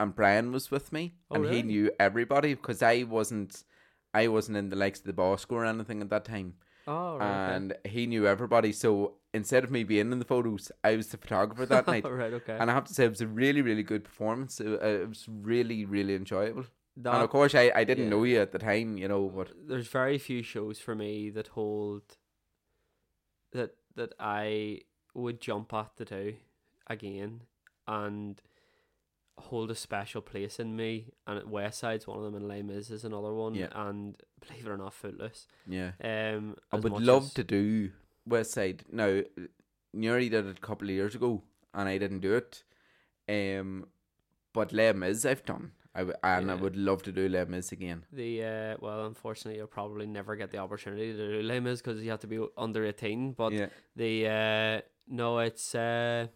[0.00, 3.64] and Brian was with me, Oh, and he knew everybody because I wasn't,
[4.12, 6.54] I wasn't in the likes of the Bosco or anything at that time,
[6.86, 8.72] oh right, and he knew everybody.
[8.72, 12.32] So instead of me being in the photos, I was the photographer that night, right,
[12.34, 12.56] okay.
[12.58, 14.60] and I have to say it was a really, really good performance.
[14.60, 16.66] It, uh, it was really, really enjoyable.
[16.96, 18.10] that, and of course, I, I didn't yeah.
[18.10, 21.48] know you at the time, you know, but there's very few shows for me that
[21.48, 22.02] hold
[23.52, 24.80] that that I
[25.14, 26.34] would jump at to do
[26.86, 27.42] again
[27.86, 28.40] and
[29.36, 32.90] hold a special place in me and West Side's one of them and Les Mis
[32.90, 33.68] is another one Yeah.
[33.74, 34.14] and
[34.46, 35.92] believe it or not Footloose yeah.
[36.02, 37.90] um I would love as- to do
[38.26, 38.84] West Side.
[38.90, 39.20] Now,
[39.92, 41.42] Newry did it a couple of years ago,
[41.74, 42.64] and I didn't do it.
[43.28, 43.86] Um,
[44.54, 45.72] but Les Mis I've done.
[45.94, 48.04] I w- and I would love to do Les Mis again.
[48.10, 52.02] the uh well unfortunately you'll probably never get the opportunity to do Les Mis because
[52.02, 56.26] you have to be under 18 but yeah, the uh no it's uh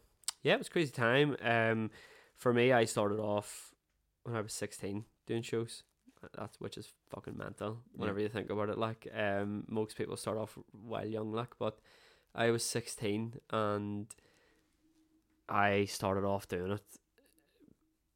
[0.42, 1.36] yeah it was a crazy time.
[1.42, 1.90] Um
[2.36, 3.74] for me i started off
[4.22, 5.82] when i was 16 doing shows.
[6.36, 8.78] That's which is fucking mental whenever you think about it.
[8.78, 11.78] Like um most people start off while young like but
[12.34, 14.06] i was 16 and
[15.48, 16.82] i started off doing it.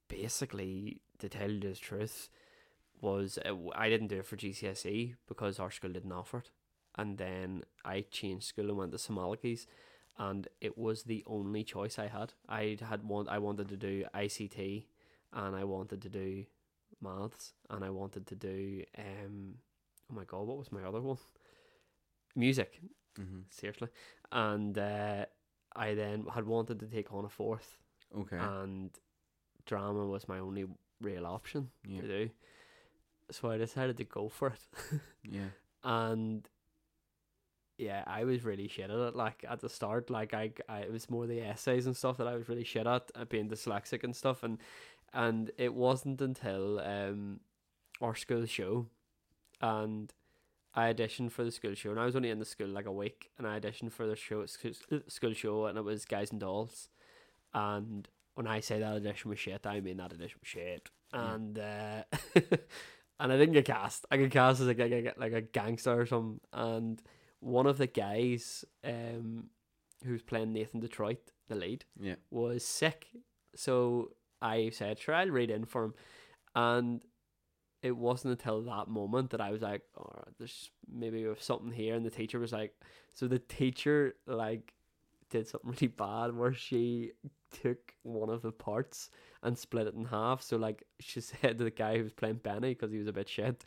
[0.08, 2.28] Basically to tell you the truth
[3.00, 6.50] was uh, i didn't do it for gcse because our school didn't offer it.
[6.94, 9.66] And then I changed school and went to St Malachy's,
[10.18, 12.32] and it was the only choice I had.
[12.48, 13.28] I had one.
[13.28, 14.84] I wanted to do ICT,
[15.32, 16.44] and I wanted to do
[17.00, 19.54] maths, and I wanted to do um.
[20.10, 21.18] Oh my god, what was my other one?
[22.36, 22.80] Music,
[23.18, 23.40] mm-hmm.
[23.50, 23.88] seriously,
[24.30, 25.24] and uh,
[25.74, 27.78] I then had wanted to take on a fourth,
[28.16, 28.90] okay, and
[29.66, 30.66] drama was my only
[31.00, 32.30] real option yeah, to do.
[33.30, 35.00] So I decided to go for it.
[35.30, 35.48] yeah,
[35.82, 36.46] and
[37.78, 39.16] yeah, I was really shit at it.
[39.16, 42.28] Like at the start, like I, I it was more the essays and stuff that
[42.28, 44.58] I was really shit at, uh, being dyslexic and stuff, and
[45.12, 47.40] and it wasn't until um
[48.00, 48.86] our school show,
[49.60, 50.12] and
[50.74, 52.92] I auditioned for the school show, and I was only in the school like a
[52.92, 54.66] week, and I auditioned for the show sc-
[55.08, 56.88] school show, and it was Guys and Dolls,
[57.54, 61.34] and when I say that audition was shit, I mean that audition was shit, Yeah.
[61.34, 62.02] and uh,
[63.20, 64.06] and I didn't get cast.
[64.10, 67.00] I got cast as like a, like a gangster or something, and
[67.42, 69.50] one of the guys um
[70.04, 73.08] who was playing Nathan Detroit, the lead, yeah, was sick.
[73.54, 75.94] So I said, sure, I'll read in for him.
[76.54, 77.02] And
[77.82, 81.94] it wasn't until that moment that I was like, oh, there's maybe something here.
[81.94, 82.74] And the teacher was like,
[83.12, 84.72] so the teacher, like,
[85.30, 87.12] did something really bad where she
[87.62, 89.10] took one of the parts
[89.42, 90.42] and split it in half.
[90.42, 93.12] So, like, she said to the guy who was playing Benny, because he was a
[93.12, 93.64] bit shit,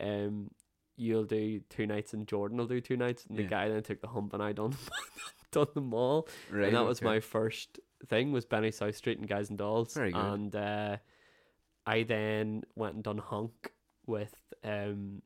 [0.00, 0.50] um,
[0.98, 3.24] you'll do two nights and Jordan will do two nights.
[3.26, 3.48] And the Yeah.
[3.48, 4.74] guy then took the hump and I done,
[5.52, 6.66] done them all right.
[6.66, 7.06] and that was okay.
[7.06, 9.96] my first thing was Benny Southstreet and Guys and Dolls.
[10.14, 10.96] And uh,
[11.86, 13.72] I then went and done Honk
[14.06, 14.34] with
[14.64, 15.22] um,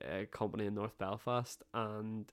[0.00, 2.30] a company in North Belfast, and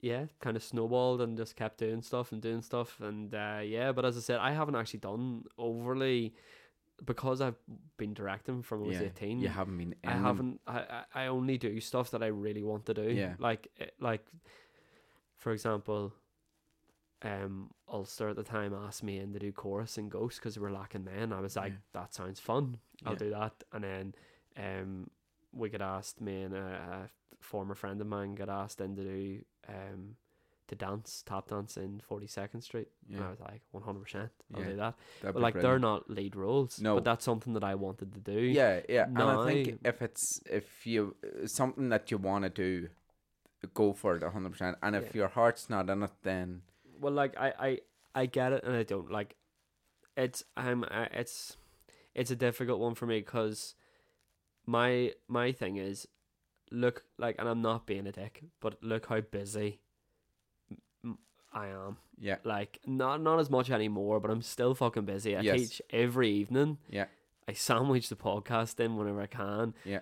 [0.00, 3.92] yeah, kind of snowballed and just kept doing stuff and doing stuff, and uh, yeah.
[3.92, 6.34] But as I said, I haven't actually done overly
[7.04, 7.56] because I've
[7.96, 9.40] been directing from I was yeah, eighteen.
[9.40, 9.94] You haven't been.
[10.04, 10.60] I haven't.
[10.66, 13.10] I, I I only do stuff that I really want to do.
[13.10, 13.34] Yeah.
[13.38, 14.24] Like eh, like,
[15.36, 16.12] for example,
[17.22, 20.62] um, Ulster at the time asked me in to do chorus and Ghost because we
[20.62, 21.32] were lacking men.
[21.32, 21.78] I was like, Yeah.
[22.00, 22.78] that sounds fun.
[23.04, 23.18] I'll Yeah.
[23.18, 23.64] do that.
[23.72, 24.14] And then,
[24.56, 25.10] um,
[25.52, 29.02] we got asked me and a, a former friend of mine got asked in to
[29.02, 30.16] do um
[30.68, 32.88] to dance tap dance in Forty Second Street.
[33.12, 34.68] And I was like, one hundred percent, I'll Yeah.
[34.70, 34.94] do that.
[35.20, 36.80] that'd But like, they're not lead roles.
[36.80, 36.94] No.
[36.96, 38.40] but that's something that I wanted to do.
[38.40, 42.88] Yeah, yeah, and I think if it's if you something that you want to do,
[43.74, 44.76] go for it hundred percent.
[44.82, 45.20] And if Yeah.
[45.20, 46.62] your heart's not in it, then
[47.00, 47.78] well like I, I
[48.14, 49.34] i get it and i don't like
[50.16, 51.56] it's i'm I, it's
[52.14, 53.74] it's a difficult one for me because
[54.64, 56.06] my my thing is
[56.70, 59.80] look like and i'm not being a dick but look how busy
[61.54, 65.40] i am yeah, like not not as much anymore but i'm still fucking busy i
[65.40, 65.58] Yes.
[65.60, 67.06] teach every evening yeah,
[67.48, 70.00] i sandwich the podcast in whenever i can yeah.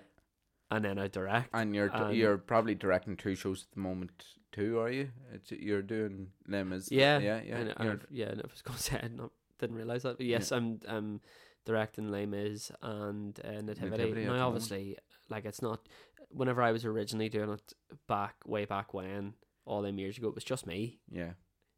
[0.71, 4.11] and then i direct And you're And- you're probably directing two shows at the moment
[4.51, 5.09] too, are you?
[5.33, 7.57] It's, you're doing them as Yeah, yeah, yeah.
[7.79, 10.79] And, yeah, and I was gonna say I not, didn't realize that, but yes, I'm
[10.87, 11.21] I'm
[11.65, 13.89] directing Les Mis and uh, Nativity.
[13.89, 14.97] Nativity now, obviously,
[15.29, 15.87] like it's not.
[16.29, 17.73] Whenever I was originally doing it
[18.07, 19.33] back way back when,
[19.65, 20.99] all them years ago, it was just me.
[21.11, 21.31] yeah,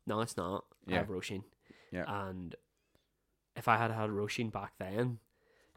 [0.08, 0.66] No, it's not.
[0.88, 0.98] I Yeah.
[1.00, 1.44] have Roisin.
[1.92, 2.06] Yeah.
[2.28, 2.56] And
[3.56, 5.20] if I had had Roisin back then,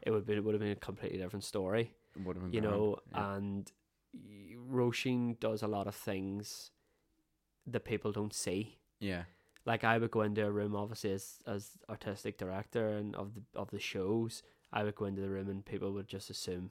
[0.03, 1.95] it would be it would have been a completely different story.
[2.25, 3.35] Would have been you know, yeah.
[3.37, 3.71] and
[4.71, 6.71] Roisin does a lot of things
[7.67, 8.79] that people don't see.
[9.01, 9.25] yeah.
[9.67, 13.43] Like I would go into a room, obviously as as artistic director and of the
[13.55, 16.71] of the shows, I would go into the room and people would just assume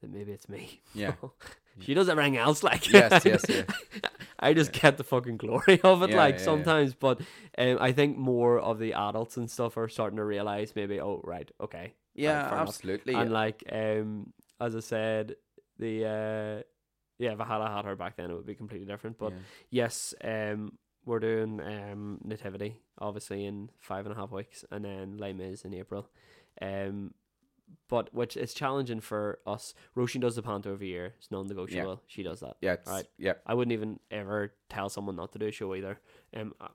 [0.00, 0.80] that maybe it's me.
[0.94, 1.14] Yeah.
[1.80, 3.64] she does everything else like Yes, yes, yeah.
[4.38, 6.44] I just get the fucking glory of it, Yeah, like yeah, yeah.
[6.44, 6.94] sometimes.
[6.94, 7.20] But
[7.58, 11.20] um, I think more of the adults and stuff are starting to realize maybe, oh
[11.24, 13.14] right, okay, Yeah, absolutely.
[13.14, 15.36] and like um, as I said,
[15.78, 16.62] the uh,
[17.18, 19.18] yeah, if I had had her back then, it would be completely different.
[19.18, 19.38] But yeah.
[19.70, 25.16] yes, um, we're doing um nativity obviously in five and a half weeks, and then
[25.18, 26.08] Les Mis in April.
[26.62, 27.12] Um,
[27.88, 29.74] but which is challenging for us.
[29.96, 32.02] Roisin does the panto every year; it's non-negotiable.
[32.06, 32.56] She does that.
[32.60, 33.06] yeah, right.
[33.18, 36.00] yeah, I wouldn't even ever tell someone not to do a show either.
[36.36, 36.68] Um, uh,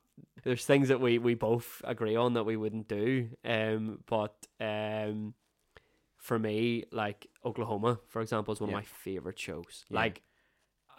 [0.43, 3.29] there's things that we, we both agree on that we wouldn't do.
[3.43, 5.33] Um, but um,
[6.17, 8.77] for me, like Oklahoma, for example, is one Yeah.
[8.77, 9.85] of my favorite shows.
[9.89, 9.95] Yeah.
[9.97, 10.21] Like,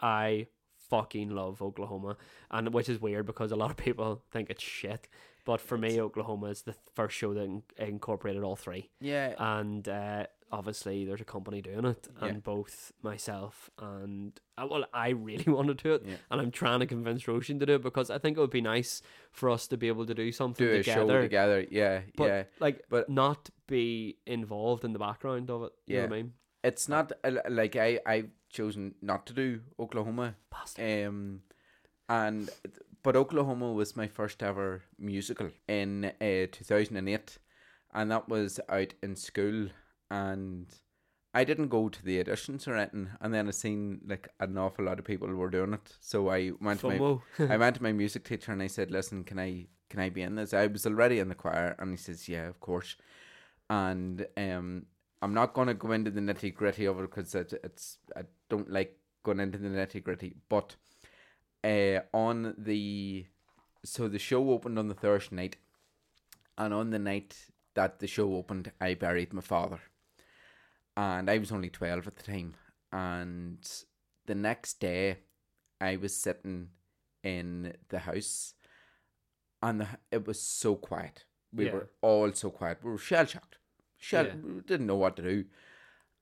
[0.01, 0.47] I
[0.89, 2.17] fucking love Oklahoma,
[2.49, 5.07] and which is weird because a lot of people think it's shit.
[5.45, 9.87] But for me, Oklahoma is the first show that in- incorporated all three yeah, and
[9.89, 12.27] uh, obviously there's a company doing it, Yeah.
[12.27, 16.15] and both myself and uh, well, I really want to do it, yeah.
[16.29, 18.61] and I'm trying to convince Roisin to do it because I think it would be
[18.61, 19.01] nice
[19.31, 21.65] for us to be able to do something Do a show together, together.
[21.71, 22.43] Yeah, but yeah.
[22.59, 25.71] like but- not be involved in the background of it.
[25.87, 26.33] You know what I mean?
[26.63, 30.35] It's not uh, like I I've chosen not to do Oklahoma.
[30.51, 31.07] Bastard.
[31.07, 31.41] Um,
[32.09, 32.49] and
[33.03, 37.37] but Oklahoma was my first ever musical in uh, two thousand and eight,
[37.93, 39.69] and that was out in school,
[40.09, 40.67] and
[41.33, 44.85] I didn't go to the auditions or anything, and then I seen like an awful
[44.85, 46.95] lot of people were doing it, so I went to my
[47.53, 50.21] I went to my music teacher and I said, "Listen, can I can I be
[50.21, 52.95] in this?" I was already in the choir, and he says, "Yeah, of course."
[53.69, 54.87] And um,
[55.21, 58.69] I'm not gonna go into the nitty gritty of it because it, it's I don't
[58.69, 60.35] like going into the nitty gritty.
[60.49, 60.75] But
[61.63, 63.25] uh, on the
[63.83, 65.57] so the show opened on the Thursday night,
[66.57, 67.35] and on the night
[67.73, 69.79] that the show opened, I buried my father,
[70.95, 72.55] and I was only twelve at the time.
[72.93, 73.57] And
[74.25, 75.17] the next day,
[75.79, 76.69] I was sitting
[77.23, 78.53] in the house,
[79.63, 81.25] and the, it was so quiet.
[81.53, 81.73] We Yeah.
[81.73, 82.79] were all so quiet.
[82.83, 83.57] We were shell shocked.
[83.97, 84.35] Shell, Yeah.
[84.35, 85.45] we didn't know what to do.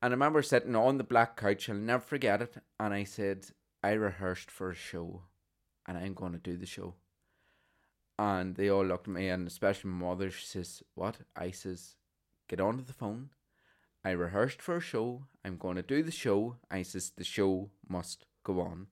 [0.02, 1.70] And I remember sitting on the black couch.
[1.70, 2.56] I'll never forget it.
[2.80, 3.48] And I said,
[3.82, 5.24] I rehearsed for a show,
[5.86, 6.96] and I'm going to do the show.
[8.18, 10.30] And they all looked at me, and especially my mother.
[10.30, 11.96] She says, "What?" I says,
[12.50, 13.30] "Get onto the phone.
[14.04, 15.26] I rehearsed for a show.
[15.46, 18.88] I'm going to do the show." I says, "The show must go on."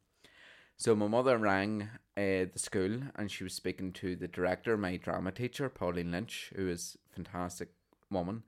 [0.78, 4.96] So my mother rang uh, the school, and she was speaking to the director, my
[4.96, 7.70] drama teacher, Pauline Lynch, who is a fantastic
[8.10, 8.44] woman,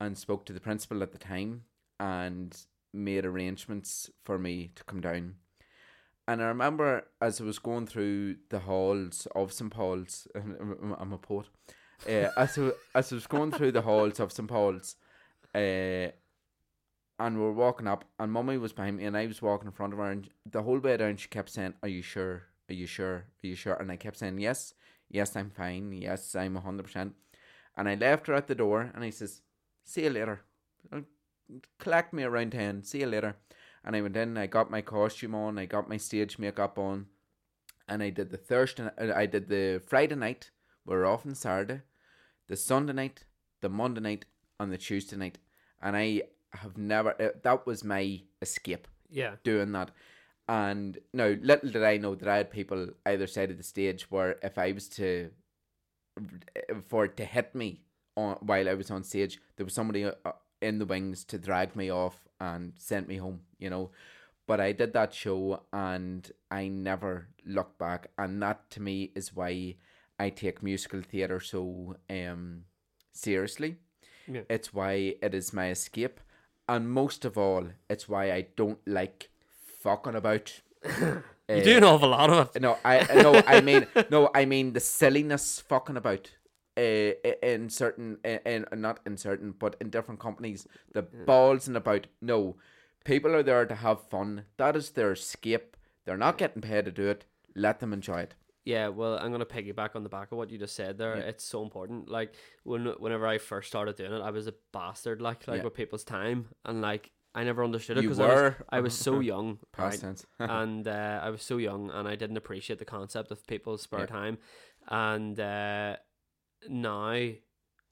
[0.00, 1.64] and spoke to the principal at the time,
[2.00, 5.36] and made arrangements for me to come down.
[6.28, 11.16] And I remember as I was going through the halls of St Paul's, I'm a
[11.16, 11.46] poet.
[12.06, 14.96] Uh, as, I, as I was going through the halls of St Paul's,
[15.54, 16.08] uh,
[17.18, 19.72] and we were walking up, and Mummy was behind me, and I was walking in
[19.72, 22.42] front of her, and the whole way down, she kept saying, "Are you sure?
[22.68, 23.14] Are you sure?
[23.42, 24.74] Are you sure?" And I kept saying, "Yes,
[25.08, 25.90] yes, I'm fine.
[25.92, 27.14] Yes, I'm hundred percent."
[27.74, 29.40] And I left her at the door, and I says,
[29.82, 30.42] "See you later.
[31.78, 32.84] Collect me around ten.
[32.84, 33.36] See you later."
[33.84, 37.06] And I went in, I got my costume on, I got my stage makeup on,
[37.88, 40.50] and I did the Thursday, I did the Friday night.
[40.84, 41.82] We were off on Saturday,
[42.48, 43.24] the Sunday night,
[43.60, 44.24] the Monday night,
[44.58, 45.38] and the Tuesday night,
[45.80, 47.10] and I have never.
[47.20, 49.36] Uh, that was my escape Yeah.
[49.44, 49.90] doing that.
[50.48, 54.10] And now, little did I know that I had people either side of the stage
[54.10, 55.30] where if I was to,
[56.86, 57.82] for it to hit me
[58.16, 60.12] on while I was on stage, there was somebody uh,
[60.60, 63.90] in the wings to drag me off and sent me home, you know.
[64.46, 68.10] But I did that show and I never looked back.
[68.16, 69.76] And that to me is why
[70.18, 72.64] I take musical theatre so um
[73.12, 73.76] seriously.
[74.26, 74.42] Yeah.
[74.48, 76.20] It's why it is my escape.
[76.68, 79.30] And most of all, it's why I don't like
[79.82, 80.60] fucking about.
[81.50, 82.60] You Uh, do an awful lot of it.
[82.60, 86.30] no, I no, I mean no, I mean the silliness fucking about.
[86.78, 87.12] Uh,
[87.42, 92.06] in certain, in, in not in certain, but in different companies, the balls and about.
[92.20, 92.56] No,
[93.04, 94.44] people are there to have fun.
[94.58, 95.76] That is their escape.
[96.04, 97.24] They're not getting paid to do it.
[97.56, 98.34] Let them enjoy it.
[98.64, 101.16] Yeah, well, I'm gonna piggyback on the back of what you just said there.
[101.16, 101.22] Yeah.
[101.22, 102.08] It's so important.
[102.08, 105.64] Like when whenever I first started doing it, I was a bastard, like like Yeah.
[105.64, 109.20] with people's time, and like I never understood it because I was, I was so
[109.32, 110.00] young, past right?
[110.00, 110.26] tense.
[110.38, 114.00] and uh, I was so young, and I didn't appreciate the concept of people's spare
[114.00, 114.06] Yeah.
[114.06, 114.38] time,
[114.88, 115.96] and uh,
[116.68, 117.30] now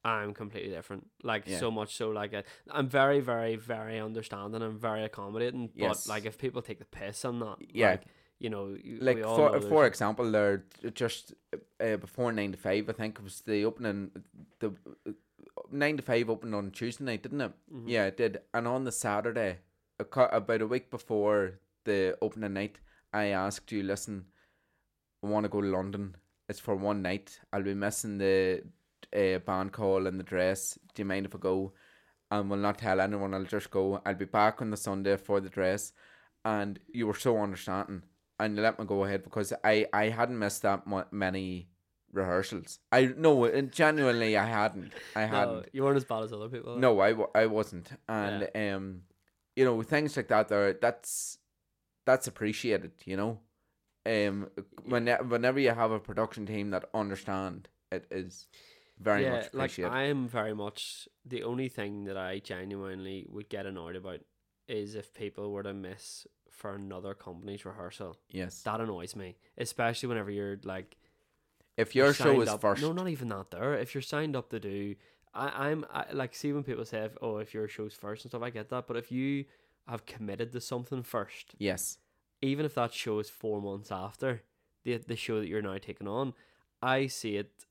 [0.05, 1.09] I'm completely different.
[1.23, 1.59] Like Yeah.
[1.59, 5.71] so much so like I, I'm very very very understanding and very accommodating.
[5.75, 6.07] Yes.
[6.07, 7.91] But like if people take the piss on that, Yeah.
[7.93, 8.05] like,
[8.39, 11.35] you know, like we all for know for example, there just
[11.81, 14.11] uh, before nine to five, I think it was the opening
[14.61, 14.73] the
[15.07, 15.13] uh,
[15.71, 17.53] nine to five opened on Tuesday night, didn't it?
[17.73, 17.85] Mhm.
[17.89, 18.39] Yeah, it did.
[18.55, 19.59] And on the Saturday,
[19.99, 22.79] about a week before the opening night,
[23.13, 24.27] I asked you, listen,
[25.23, 26.17] I want to go to London.
[26.49, 27.39] It's for one night.
[27.53, 28.63] I'll be missing the
[29.15, 30.79] uh, band call and the dress.
[30.95, 31.73] Do you mind if I go?
[32.31, 33.35] And will not tell anyone.
[33.35, 34.01] I'll just go.
[34.05, 35.93] I'll be back on the Sunday for the dress.
[36.45, 38.03] And you were so understanding,
[38.39, 41.69] and you let me go ahead because I I hadn't missed that many
[42.13, 42.79] rehearsals.
[42.91, 44.93] I no, genuinely I hadn't.
[45.15, 45.69] I hadn't.
[45.73, 46.79] You weren't as bad as other people.
[46.79, 49.03] No, I, I wasn't, and um,
[49.55, 50.49] you know things like that.
[50.49, 51.39] There, that's
[52.05, 52.93] that's appreciated.
[53.05, 53.41] You know,
[54.07, 54.49] um,
[54.85, 58.47] when whenever you have a production team that understand, it is
[58.99, 59.92] very yeah, much like appreciated.
[59.92, 64.21] I am very much the only thing that I genuinely would get annoyed about
[64.69, 68.16] is if people were to miss for another company's rehearsal.
[68.31, 70.97] yes, That annoys me, especially whenever you're like
[71.77, 73.51] if your show is up- first, No, not even that.
[73.51, 74.95] There, if you're signed up to do,
[75.35, 78.31] I, I'm I, like, see when people say, if, "Oh, if your show's first and
[78.31, 78.87] stuff," I get that.
[78.87, 79.45] But if you
[79.87, 81.99] have committed to something first, yes,
[82.42, 84.42] even if that show is four months after
[84.85, 86.35] the the show that you're now taking on,
[86.83, 87.64] I see it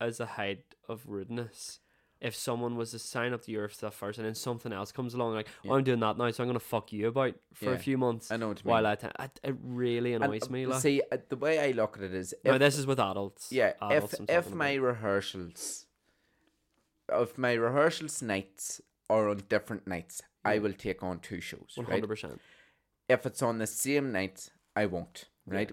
[0.00, 1.80] as a height of rudeness.
[2.20, 5.12] If someone was to sign up to your stuff first and then something else comes
[5.14, 5.72] along, like, Yeah.
[5.72, 7.72] oh, I'm doing that now, so I'm gonna fuck you about for Yeah.
[7.72, 8.70] a few months I know what you mean.
[8.74, 10.66] while I, ta- I it really And, annoys uh, me.
[10.66, 13.50] Like, see, uh, the way I look at it is, if- this is with adults.
[13.50, 14.86] yeah, adults if if my about.
[14.86, 15.86] rehearsals,
[17.12, 18.80] if my rehearsals nights
[19.10, 21.76] are on different nights, I will take on two shows.
[21.76, 22.40] hundred percent.
[23.12, 25.70] If it's on the same night, I won't, right?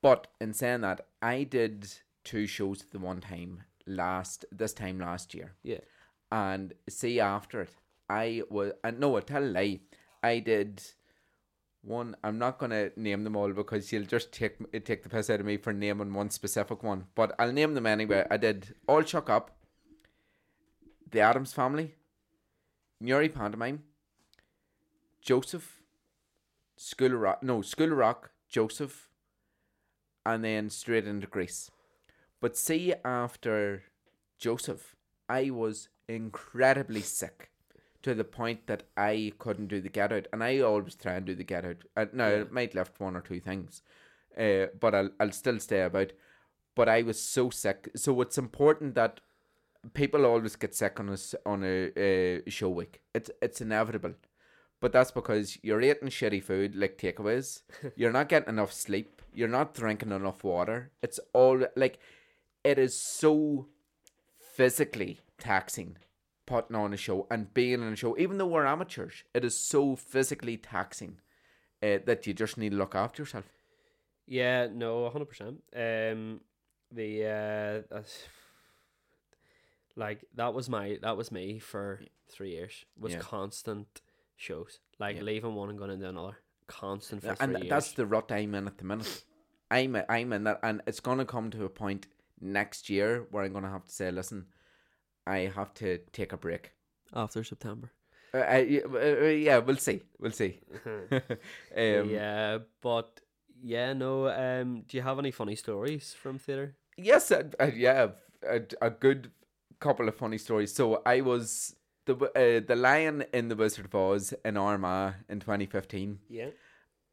[0.00, 1.88] But in saying that, I did
[2.24, 5.78] two shows at the one time last this time last year, Yeah.
[6.30, 7.70] and see after it,
[8.08, 9.80] I was and uh, no, I tell a lie,
[10.22, 10.82] I did
[11.82, 12.16] one.
[12.24, 15.46] I'm not gonna name them all because you'll just take take the piss out of
[15.46, 18.26] me for naming one specific one, but I'll name them anyway.
[18.30, 19.56] I did all shook up,
[21.10, 21.94] the Addams Family,
[23.00, 23.82] Newry Pantomime,
[25.20, 25.81] Joseph,
[26.76, 29.08] School of Rock, no, School of Rock, Joseph,
[30.24, 31.70] and then straight into Grease.
[32.40, 33.84] But see, after
[34.38, 34.96] Joseph,
[35.28, 37.50] I was incredibly sick
[38.02, 41.24] to the point that I couldn't do the get out, and I always try and
[41.24, 41.84] do the get out.
[41.96, 42.40] Uh, now, Yeah.
[42.40, 43.82] I might left one or two things,
[44.36, 46.12] uh, but I'll, I'll still stay about.
[46.74, 49.20] But I was so sick, so it's important that
[49.94, 53.02] people always get sick on a on a uh, show week.
[53.14, 54.14] It's it's inevitable,
[54.82, 57.62] but that's because you're eating shitty food like takeaways.
[57.96, 59.22] you're not getting enough sleep.
[59.32, 60.90] You're not drinking enough water.
[61.02, 61.98] It's all like
[62.64, 63.68] it is so
[64.38, 65.96] physically taxing
[66.46, 68.18] putting on a show and being on a show.
[68.18, 71.18] Even though we're amateurs, it is so physically taxing
[71.80, 73.44] uh, that you just need to look after yourself.
[74.26, 75.62] Yeah, no, hundred percent.
[75.74, 76.40] Um,
[76.90, 78.02] the uh,
[79.94, 82.84] like that was my that was me for three years.
[82.98, 83.20] Was Yeah.
[83.20, 84.00] constant
[84.36, 85.22] shows, like Yeah.
[85.22, 87.70] leaving one and going into another, constant for and three th- years.
[87.70, 89.24] that's the rut I'm in at the minute.
[89.70, 92.06] I'm I'm in that, and it's gonna come to a point
[92.40, 94.46] next year where I'm gonna have to say, listen,
[95.26, 96.72] I have to take a break.
[97.14, 97.90] after September.
[98.34, 100.60] Uh, I, uh, uh, yeah, we'll see, we'll see.
[100.86, 103.20] um, yeah, but
[103.62, 104.28] yeah, no.
[104.28, 106.76] Um, do you have any funny stories from theater?
[106.96, 108.08] Yes, uh, uh, yeah,
[108.48, 109.30] a, a good
[109.80, 110.74] couple of funny stories.
[110.74, 111.74] So I was
[112.06, 116.48] the uh, the lion in the Wizard of Oz in Armagh in 2015 Yeah.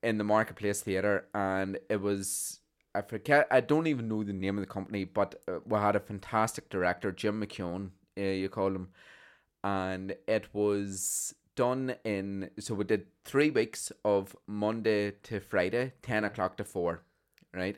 [0.03, 2.59] in the Marketplace Theatre, and it was
[2.95, 5.95] I forget I don't even know the name of the company, but uh, we had
[5.95, 8.89] a fantastic director, Jim McKeown, uh, you call him,
[9.63, 16.23] and it was done in so we did three weeks of Monday to Friday, ten
[16.23, 17.03] o'clock to four,
[17.53, 17.77] right,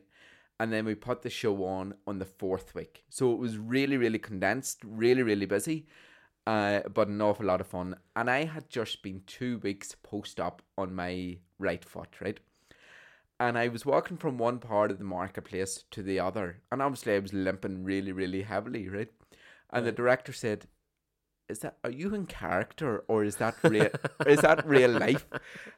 [0.59, 3.97] and then we put the show on on the fourth week, so it was really
[3.97, 5.87] really condensed, really really busy.
[6.47, 7.95] Uh, but an awful lot of fun.
[8.15, 12.39] And I had just been two weeks post op on my right foot, right?
[13.39, 16.61] And I was walking from one part of the marketplace to the other.
[16.71, 19.09] And obviously I was limping really, really heavily, right?
[19.71, 20.67] And the director said,
[21.47, 23.89] Is that are you in character or is that real
[24.27, 25.25] is that real life?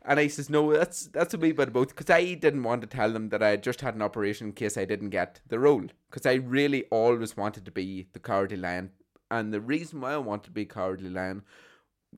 [0.04, 2.82] And I says, No, that's that's a wee bit of both because I didn't want
[2.82, 5.42] to tell them that I had just had an operation in case I didn't get
[5.48, 5.86] the role.
[6.10, 8.92] Because I really always wanted to be the cowardly lion.
[9.32, 11.44] And the reason why I want to be cowardly lion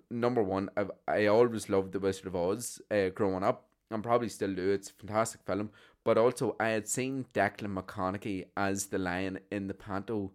[0.10, 4.30] number one, I've, I always loved The Wizard of Oz uh, growing up, and probably
[4.30, 4.72] still do.
[4.72, 5.72] It's a fantastic film.
[6.04, 10.32] But also, I had seen Declan McConaughey as the lion in the panto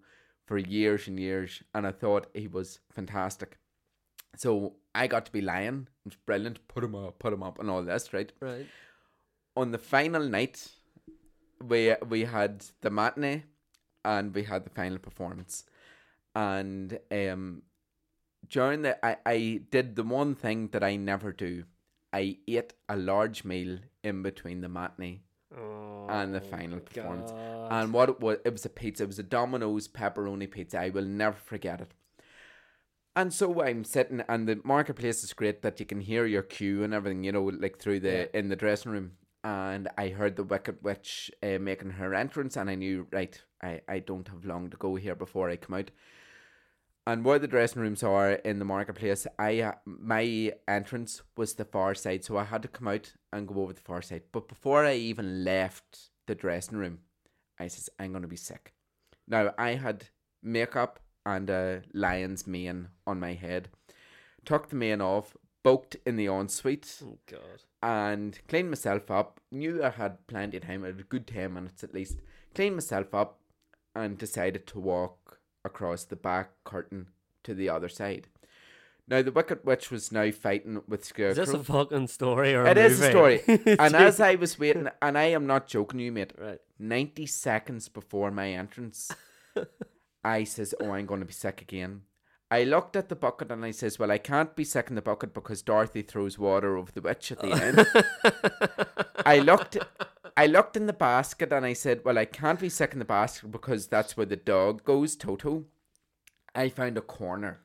[0.47, 3.59] for years and years, and I thought he was fantastic.
[4.37, 5.89] So I got to be Lion.
[6.05, 6.67] It was brilliant.
[6.69, 8.33] Put him up, put him up, and all this, right?
[8.41, 8.67] Right.
[9.57, 10.69] On the final night,
[11.65, 13.45] we we had the matinee,
[14.05, 15.65] and we had the final performance,
[16.35, 17.63] and um,
[18.49, 21.65] during the I I did the one thing that I never do.
[22.13, 25.21] I ate a large meal in between the matinee
[25.57, 27.31] Oh, and the final performance.
[27.33, 27.69] God.
[27.73, 29.05] And what it was, it was a pizza.
[29.05, 30.81] It was a Domino's pepperoni pizza.
[30.81, 31.93] I will never forget it.
[33.17, 36.83] And so I'm sitting, and the marketplace is great that you can hear your cue
[36.85, 38.39] and everything, you know, like through the Yeah.
[38.39, 39.13] in the dressing room.
[39.43, 43.81] And I heard the Wicked Witch uh, making her entrance, and I knew, right, I,
[43.89, 45.91] I don't have long to go here before I come out.
[47.07, 51.65] And where the dressing rooms are in the marketplace, I uh, my entrance was the
[51.65, 54.23] far side, so I had to come out and go over the far side.
[54.33, 56.99] But before I even left the dressing room,
[57.59, 58.75] I says I'm gonna be sick.
[59.27, 60.05] Now I had
[60.43, 63.71] makeup and a lion's mane on my head,
[64.45, 67.63] took the mane off, booked in the ensuite, oh God.
[67.83, 69.41] and cleaned myself up.
[69.51, 72.21] Knew I had plenty of time, I had a good ten minutes at least.
[72.55, 73.41] Cleaned myself up
[73.95, 77.09] and decided to walk across the back curtain
[77.45, 78.29] to the other side.
[79.09, 81.45] Now the Wicked Witch was now fighting with Is Scarecrow.
[81.45, 83.43] this a fucking story or It a is a story.
[83.49, 86.61] and as I was waiting, and I am not joking you, mate, right.
[86.79, 89.11] 90 seconds before my entrance,
[90.25, 92.03] I says, Oh, I'm going to be sick again.
[92.53, 95.03] I looked at the bucket and I says, Well, I can't be sick in the
[95.03, 97.87] bucket because Dorothy throws water over the witch at the end.
[99.27, 99.77] I looked
[100.37, 103.05] I looked in the basket and I said, Well, I can't be sick in the
[103.05, 105.65] basket because that's where the dog goes, Toto.
[106.55, 107.61] I found a corner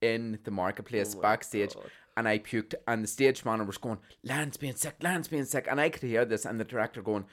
[0.00, 1.90] in the marketplace Oh backstage God.
[2.16, 5.66] and I puked and the stage manager was going, Land's being sick, Land's being sick
[5.70, 7.24] and I could hear this and the director going,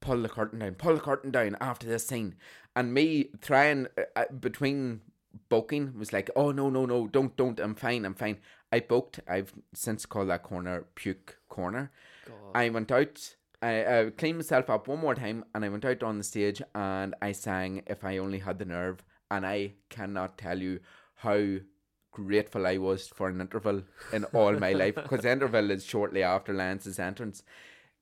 [0.00, 2.36] Pull the curtain down, pull the curtain down after this scene.
[2.76, 5.00] And me trying uh, uh, between
[5.48, 8.38] booking was like, Oh no, no, no, don't, don't, I'm fine, I'm fine.
[8.70, 11.90] I booked, I've since called that corner puke corner.
[12.26, 12.34] God.
[12.54, 13.34] I went out.
[13.60, 17.14] I cleaned myself up one more time, and I went out on the stage and
[17.20, 20.80] I sang "If I Only Had the Nerve," and I cannot tell you
[21.16, 21.58] how
[22.12, 23.82] grateful I was for an interval
[24.12, 27.42] in all my life because interval is shortly after Lance's entrance.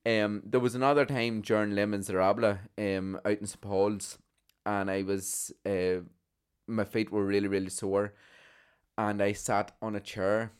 [0.05, 4.17] Um, there was another time during Les Miserables, um, out in St Paul's,
[4.65, 6.01] and I was uh,
[6.67, 8.13] my feet were really really sore,
[8.97, 10.51] and I sat on a chair,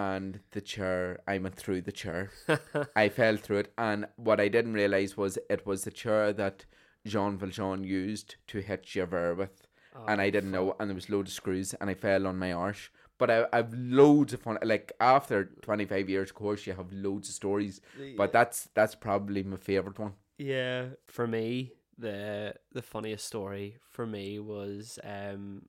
[0.00, 2.30] and the chair I went through the chair.
[2.96, 6.64] I fell through it, and what I didn't realize was it was the chair that
[7.06, 9.66] Jean Valjean used to hit Javert with,
[10.06, 12.38] and I Oh, didn't know, and there was loads of screws, and I fell on
[12.38, 12.90] my arse.
[13.18, 14.58] But I, I've loads of fun.
[14.62, 17.80] Like after twenty five years, of course, you have loads of stories.
[18.16, 20.14] But that's that's probably my favorite one.
[20.38, 25.62] Yeah, for me, the the funniest story for me was um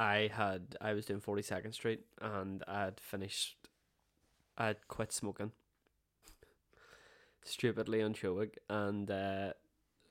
[0.00, 3.68] I had I was doing Forty Second Street and I had finished
[4.56, 5.52] I had quit smoking.
[7.44, 9.52] Stupidly on Chowig and uh,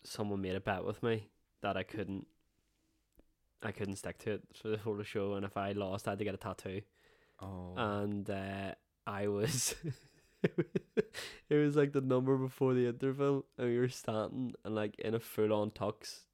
[0.03, 1.29] someone made a bet with me
[1.61, 2.27] that I couldn't
[3.63, 6.19] I couldn't stick to it for the whole show and if I lost I had
[6.19, 6.81] to get a tattoo.
[7.41, 8.75] Oh, and uh,
[9.07, 9.73] I was
[10.43, 15.15] it was like the number before the interval and we were standing and like in
[15.15, 16.25] a full on tux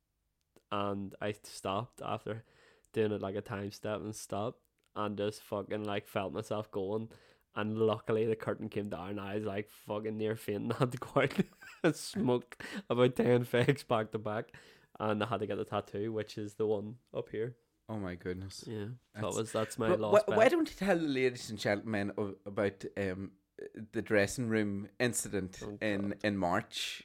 [0.73, 2.43] and I stopped after
[2.95, 4.57] doing it like a time step and stop
[4.95, 7.09] and just fucking like felt myself going
[7.55, 10.97] and luckily the curtain came down and I was like fucking near fainting had to
[10.97, 11.33] go out
[11.83, 12.57] and smoke
[12.89, 14.49] about 10 fags back to back
[14.99, 17.55] and I had to get the tattoo which is the one up here
[17.89, 18.63] oh my goodness.
[18.65, 21.59] yeah that That's- was that's my last wh- why don't you tell the ladies and
[21.59, 23.31] gentlemen of, about um
[23.93, 27.03] the dressing room incident Oh, in in March?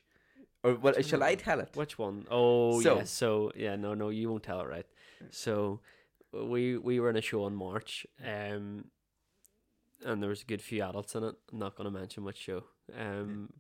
[0.65, 1.71] Or well, shall I tell it?
[1.75, 2.27] Which one?
[2.31, 3.05] Oh, So- yeah.
[3.05, 4.85] So yeah, no, no, you won't tell it right.
[5.31, 5.81] So
[6.33, 8.87] we we were in a show in March, um,
[10.05, 11.35] and there was a good few adults in it.
[11.53, 12.65] I'm not going to mention which show.
[12.99, 13.53] Um,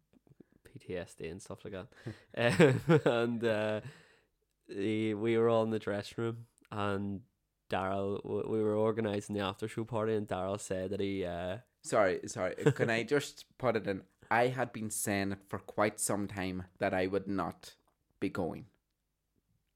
[0.68, 2.80] PTSD and stuff like that.
[2.90, 3.80] um, and uh,
[4.68, 7.20] the, we were all in the dressing room, and
[7.68, 11.24] Daryl, we were organising the after show party, and Daryl said that he.
[11.24, 12.54] Uh, Sorry, sorry.
[12.74, 14.02] Can I just put it in?
[14.30, 17.74] I had been saying for quite some time that I would not
[18.20, 18.66] be going.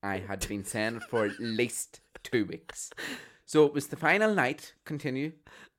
[0.04, 2.90] I had been saying for at least two weeks.
[3.46, 4.74] So it was the final night.
[4.84, 5.32] Continue.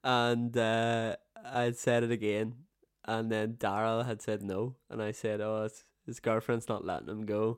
[0.03, 2.55] and uh, I said it again,
[3.05, 7.09] and then Daryl had said no, and I said, "Oh, his, his girlfriend's not letting
[7.09, 7.57] him go,"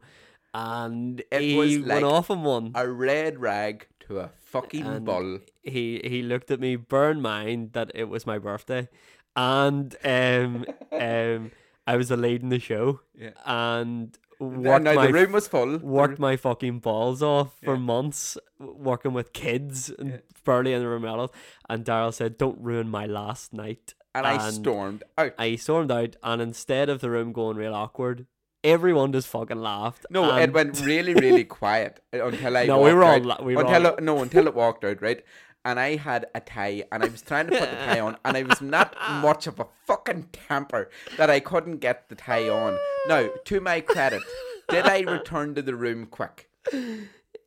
[0.54, 2.72] and It he was went like off on one.
[2.76, 5.40] A red rag to a fucking And bull.
[5.64, 8.88] He he looked at me, bear in mind that it was my birthday,
[9.36, 11.52] and um um
[11.86, 13.32] I was the lead in the show, Yeah.
[13.46, 15.78] and And worked now my the room was full.
[15.80, 17.80] worked my fucking balls off for Yeah.
[17.82, 20.18] months working with kids and Yeah.
[20.46, 21.34] barely in the room at all.
[21.70, 25.34] And Daryl said, "Don't ruin my last night." and I stormed out.
[25.38, 28.26] I stormed out, and instead of the room going real awkward,
[28.64, 30.08] everyone just fucking laughed.
[30.10, 33.56] No, it went really, really quiet uh, until I No, we were all la- we
[33.56, 35.24] were until all- it, no, until it walked out, right?
[35.68, 38.38] And I had a tie, and I was trying to put the tie on, and
[38.38, 42.78] I was not much of a fucking temper that I couldn't get the tie on.
[43.10, 44.22] Now, to my credit,
[44.70, 46.50] did I return to the room quick?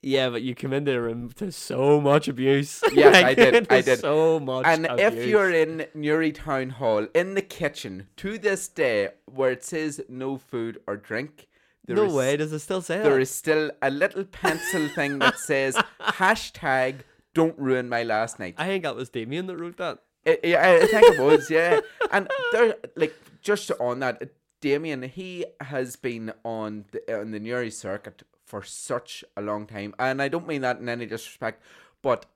[0.03, 2.83] Yeah, but you come into the room to so much abuse.
[2.93, 4.01] Yes, Like, I did, I did.
[4.01, 4.67] So much.
[4.67, 9.65] And if you're in Newry Town Hall in the kitchen to this day, where it
[9.65, 11.49] says no food or drink,
[11.87, 13.21] there no is- way does it still say there that?
[13.23, 16.97] is still a little pencil thing that says hashtag
[17.35, 18.55] don't ruin my last night.
[18.59, 19.99] I think that was Damien that wrote that.
[20.27, 21.81] I, I, I think it was, yeah.
[22.13, 27.71] And there, like, just on that, Damien, he has been on the, on the Newry
[27.71, 31.63] circuit for such a long time, and I don't mean that in any disrespect,
[32.03, 32.27] but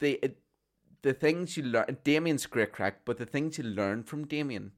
[0.00, 0.18] the
[1.02, 4.72] the things you learn, Damien's great crack, but the things you learn from Damien,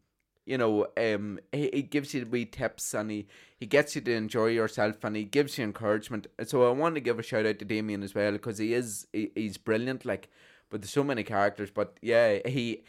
[0.46, 3.26] you know, um, he, he gives you wee tips and he,
[3.58, 6.26] he gets you to enjoy yourself and he gives you encouragement.
[6.44, 9.06] So I want to give a shout out to Damien as well because he is
[9.12, 10.04] he, he's brilliant.
[10.04, 10.28] Like,
[10.70, 11.70] but there's so many characters.
[11.70, 12.82] But yeah, he,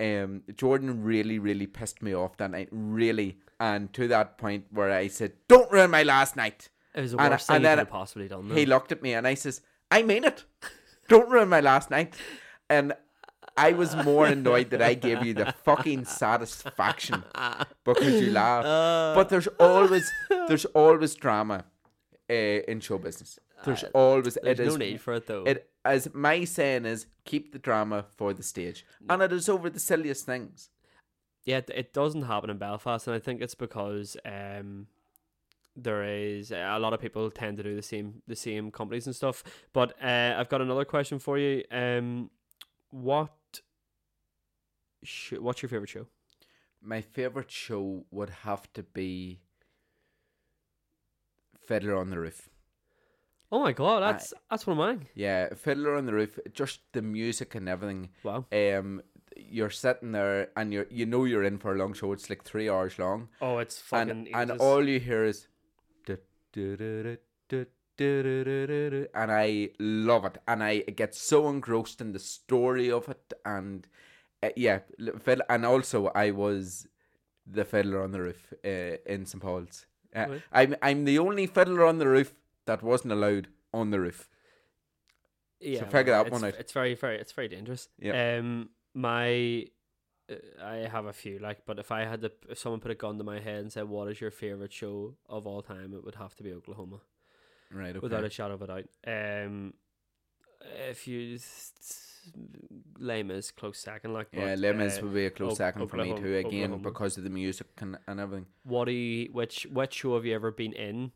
[0.00, 4.90] um, Jordan really really pissed me off that night, really, and to that point where
[4.90, 7.76] I said, "Don't ruin my last night." It was the And- worst and thing you
[7.76, 8.50] could have possibly done.
[8.50, 10.44] He looked at me and I says, I mean it.
[11.08, 12.14] Don't ruin my last night.
[12.70, 12.94] And
[13.56, 17.22] I was more annoyed that I gave you the fucking satisfaction
[17.84, 18.66] because you laughed.
[18.66, 20.10] Uh, But there's always
[20.48, 21.64] there's always drama
[22.30, 23.38] uh, in show business.
[23.64, 25.44] There's Uh, always there's it no is need for it though.
[25.44, 28.84] it as my saying is keep the drama for the stage.
[29.08, 30.70] And it is over the silliest things.
[31.44, 34.86] yeah, it, doesn't happen in Belfast, and I think it's because um,
[35.76, 39.14] there is a lot of people tend to do the same the same companies and
[39.14, 39.44] stuff.
[39.72, 41.62] But uh, I've got another question for you.
[41.70, 42.30] Um,
[42.90, 43.28] what
[45.04, 46.06] sh- what's your favorite show?
[46.82, 49.40] My favorite show would have to be
[51.66, 52.50] Fiddler on the Roof.
[53.50, 55.06] Oh my god, that's uh, that's one of mine.
[55.14, 56.38] Yeah, Fiddler on the Roof.
[56.52, 58.10] Just the music and everything.
[58.22, 58.46] Wow.
[58.52, 59.02] Um,
[59.36, 62.12] you're sitting there and you're you know you're in for a long show.
[62.12, 63.28] It's like three hours long.
[63.40, 64.28] Oh, it's fucking.
[64.34, 65.46] And, and all you hear is,
[66.06, 67.18] and
[69.14, 73.86] I love it, and I get so engrossed in the story of it, and
[74.46, 76.86] uh, yeah, l- fiddle, and also I was
[77.46, 79.86] the fiddler on the roof uh, in St Paul's.
[80.14, 82.34] Uh, I'm I'm the only fiddler on the roof
[82.66, 84.28] that wasn't allowed on the roof.
[85.60, 86.60] yeah, figure that one it's- out.
[86.60, 87.88] It's very very it's very dangerous.
[87.98, 88.38] Yeah.
[88.38, 89.66] Um, my.
[90.30, 92.94] uh, I have a few like, but if I had to, if someone put a
[92.94, 96.04] gun to my head and said, "What is your favorite show of all time?" It
[96.04, 97.00] would have to be Oklahoma.
[97.72, 97.90] Right.
[97.96, 97.98] Okay.
[98.00, 98.88] without a shadow of a doubt.
[99.06, 99.74] Um,
[100.88, 101.38] if you
[102.98, 106.14] lame close second, like Yeah, Mis uh, would be a close Ok- second for me
[106.14, 106.36] too.
[106.36, 106.78] Again, Oklahoma.
[106.78, 108.46] because of the music and, and everything.
[108.64, 111.12] what do you which which show have you ever been in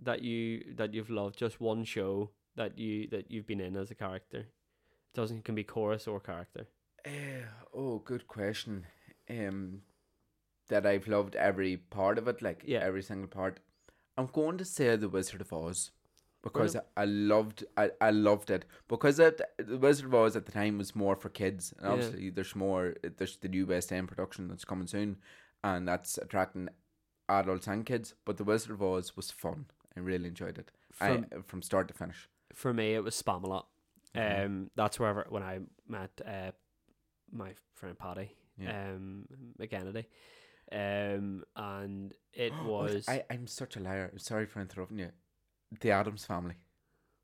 [0.00, 1.36] that you that you've loved?
[1.38, 4.38] Just one show that you that you've been in as a character.
[4.40, 6.68] It doesn't can be chorus or character.
[7.06, 8.86] Uh, oh, good question.
[9.30, 9.82] Um,
[10.68, 12.80] that I've loved every part of it, like Yeah.
[12.80, 13.60] every single part.
[14.18, 15.92] I'm going to say the Wizard of Oz
[16.42, 16.86] because Brilliant.
[16.96, 20.78] I loved, I, I loved it because it, the Wizard of Oz at the time
[20.78, 21.92] was more for kids, and Yeah.
[21.92, 22.94] obviously there's more.
[23.16, 25.16] There's the new West End production that's coming soon,
[25.64, 26.68] and that's attracting
[27.28, 28.14] adults and kids.
[28.24, 29.66] But the Wizard of Oz was fun.
[29.96, 30.70] I really enjoyed it.
[30.92, 32.28] From I, from start to finish.
[32.54, 33.66] for me, it was Spamalot.
[34.14, 34.44] Mhm.
[34.46, 36.52] Um, that's wherever when I met uh
[37.30, 38.92] my friend Paddy, Yeah.
[38.94, 39.26] um
[39.60, 40.06] McKennedy,
[40.72, 44.12] um, and it was I, I'm such a liar.
[44.16, 45.10] Sorry for interrupting you.
[45.80, 46.54] The Addams family.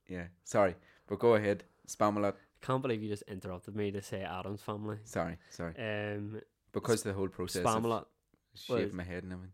[0.08, 0.74] Yeah, sorry.
[1.06, 1.64] But go ahead.
[1.88, 2.34] Spamalot.
[2.62, 4.98] can't believe you just interrupted me to say Addams family.
[5.04, 5.74] Sorry, sorry.
[5.78, 6.40] Um,
[6.72, 8.00] Because the whole process Spamalot.
[8.02, 8.06] of
[8.54, 9.52] shaving was- my head and everything.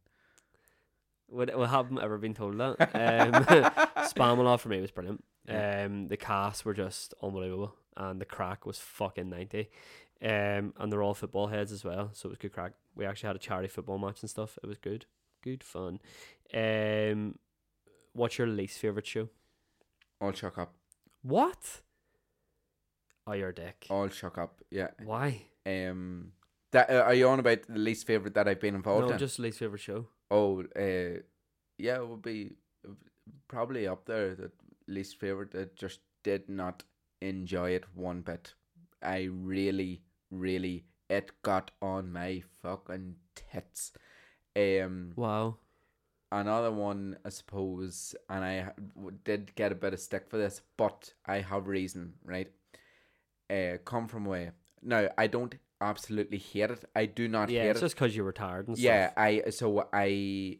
[1.32, 2.76] Would, would haven't ever been told that.
[2.94, 3.44] Um,
[4.08, 5.22] Spamalot for me was brilliant.
[5.48, 5.84] Yeah.
[5.84, 9.70] Um, the cast were just unbelievable, and the crack was fucking ninety.
[10.22, 12.72] Um, and they're all football heads as well, so it was good crack.
[12.94, 14.58] We actually had a charity football match and stuff.
[14.62, 15.06] It was good,
[15.42, 15.98] good fun.
[16.52, 17.38] Um,
[18.12, 19.28] what's your least favorite show?
[20.20, 20.74] All shook up.
[21.22, 21.80] What?
[23.26, 23.86] Oh, you're a dick.
[23.90, 24.60] All shook up.
[24.70, 24.88] Yeah.
[25.04, 25.42] Why?
[25.66, 26.32] Um.
[26.72, 29.18] That uh, are you on about the least favorite that I've been involved No, in?
[29.18, 30.06] just least favorite show.
[30.30, 31.18] Oh, uh,
[31.78, 32.52] yeah, it would be
[33.48, 34.36] probably up there.
[34.36, 34.52] The
[34.86, 35.52] least favorite.
[35.54, 36.84] I just did not
[37.20, 38.54] enjoy it one bit.
[39.02, 43.92] I really, really, it got on my fucking tits.
[44.54, 45.56] Um, Wow.
[46.32, 48.72] Another one, I suppose, and I
[49.24, 52.50] did get a bit of stick for this, but I have reason, right?
[53.48, 54.50] Uh, come from away.
[54.82, 56.84] Now, I don't absolutely hate it.
[56.94, 57.82] I do not Yeah, hate it's it.
[57.82, 59.14] just because you were tired and Yeah, stuff.
[59.18, 60.58] I so I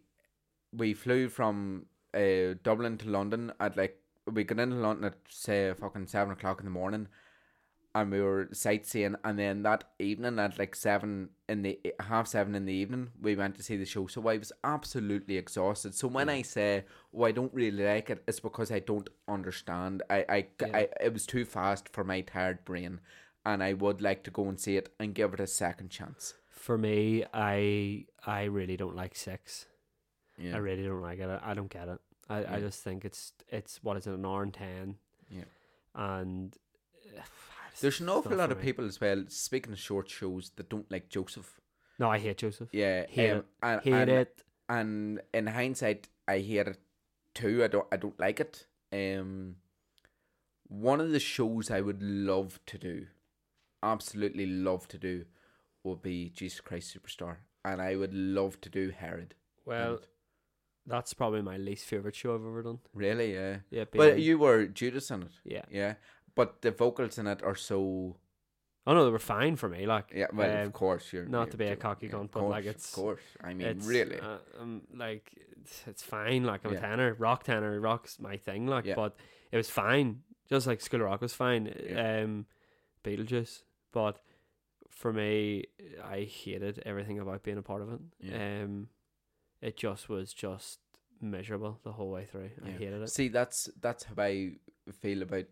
[0.73, 4.01] we flew from uh Dublin to London at like
[4.31, 7.09] we got into London at say fucking seven o'clock in the morning,
[7.95, 12.55] and we were sightseeing, and then that evening at like seven in the half seven
[12.55, 14.07] in the evening we went to see the show.
[14.07, 15.95] So I was absolutely exhausted.
[15.95, 16.85] So when I say
[17.15, 20.03] oh I don't really like it, it's because I don't understand.
[20.09, 20.77] I I, Yeah.
[20.77, 23.01] I it was too fast for my tired brain.
[23.47, 26.35] And I would like to go and see it and give it a second chance.
[26.49, 29.67] For me, I I really don't like six.
[30.39, 30.55] Yeah.
[30.57, 31.29] I really don't like it.
[31.29, 31.99] I, I don't get it.
[32.29, 34.97] I, I just think it's it's what is it an hour and ten.
[35.31, 35.45] Yeah.
[35.95, 36.55] And
[37.03, 37.31] just-
[37.81, 38.65] There's an awful lot of me.
[38.65, 39.25] people as well.
[39.29, 41.61] Speaking of short shows, that don't like Joseph.
[41.99, 42.69] No, I hate Joseph.
[42.73, 43.45] Yeah, Hate um, it.
[43.63, 44.43] And, Hate and, it.
[44.69, 46.79] And in hindsight, I hate it
[47.35, 47.63] too.
[47.65, 47.87] I don't.
[47.93, 48.67] I don't like it.
[48.93, 49.57] Um,
[50.69, 53.07] one of the shows I would love to do,
[53.83, 55.25] absolutely love to do,
[55.85, 59.35] would be Jesus Christ Superstar, and I would love to do Herod.
[59.67, 60.01] Well,
[60.87, 62.79] that's probably my least favorite show I've ever done.
[62.95, 63.59] really, yeah.
[63.71, 65.65] Yeah, But being- you were Judas in it, yeah.
[65.71, 65.95] yeah.
[66.35, 68.17] But the vocals in it are so
[68.87, 69.87] Oh no, they were fine for me.
[69.87, 70.29] Like, yeah.
[70.33, 72.65] Well, um, of course you're not you're to be a cocky yeah, cunt, but, like,
[72.65, 73.23] it's- of course.
[73.41, 76.45] I mean, it's really, Uh, um, like it's, it's fine.
[76.45, 76.79] Like I'm Yeah.
[76.79, 78.67] a tenor, rock tenor, rock's my thing.
[78.67, 78.95] Like, Yeah.
[78.95, 79.17] but
[79.53, 80.23] it was fine.
[80.49, 81.73] Just like School of Rock was fine.
[81.89, 82.23] Yeah.
[82.23, 82.47] Um,
[83.05, 83.63] Beetlejuice,
[83.93, 84.21] but
[84.89, 85.67] for me,
[86.03, 88.01] I hated everything about being a part of it.
[88.21, 88.63] Yeah.
[88.65, 88.89] Um,
[89.61, 90.81] it just was just
[91.21, 92.51] miserable the whole way through.
[92.65, 93.11] I hated it.
[93.11, 94.57] See, that's that's how I
[94.91, 95.45] feel about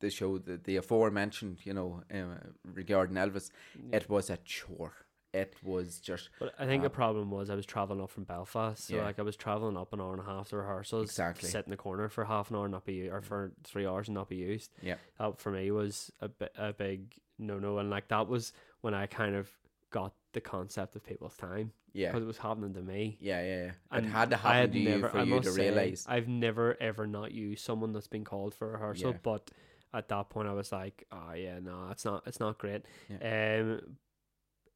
[0.00, 3.50] the show, the the aforementioned, you know, uh, regarding Elvis.
[3.92, 4.92] It was a chore.
[5.32, 8.86] It was just But I think the problem was I was traveling up from Belfast,
[8.86, 9.04] so Yeah.
[9.04, 11.48] like I was traveling up an hour and a half to rehearsals, Exactly.
[11.50, 14.08] sit in the corner for half an hour and not be or for three hours
[14.08, 14.70] and not be used.
[14.80, 14.96] Yeah.
[15.18, 18.94] that for me was a bi- a big no no, and like that was when
[18.94, 19.50] I kind of
[19.90, 23.18] got the concept of people's time yeah, because it was happening to me.
[23.20, 23.46] yeah, yeah.
[23.64, 23.68] yeah.
[23.68, 25.54] It And had to I happen had to you never- for I you to must
[25.54, 26.06] say, realize.
[26.08, 29.18] I've never ever not used someone that's been called for a rehearsal, Yeah.
[29.22, 29.50] but
[29.96, 32.82] at that point I was like, oh yeah, no, it's not, it's not great.
[33.22, 33.80] Um,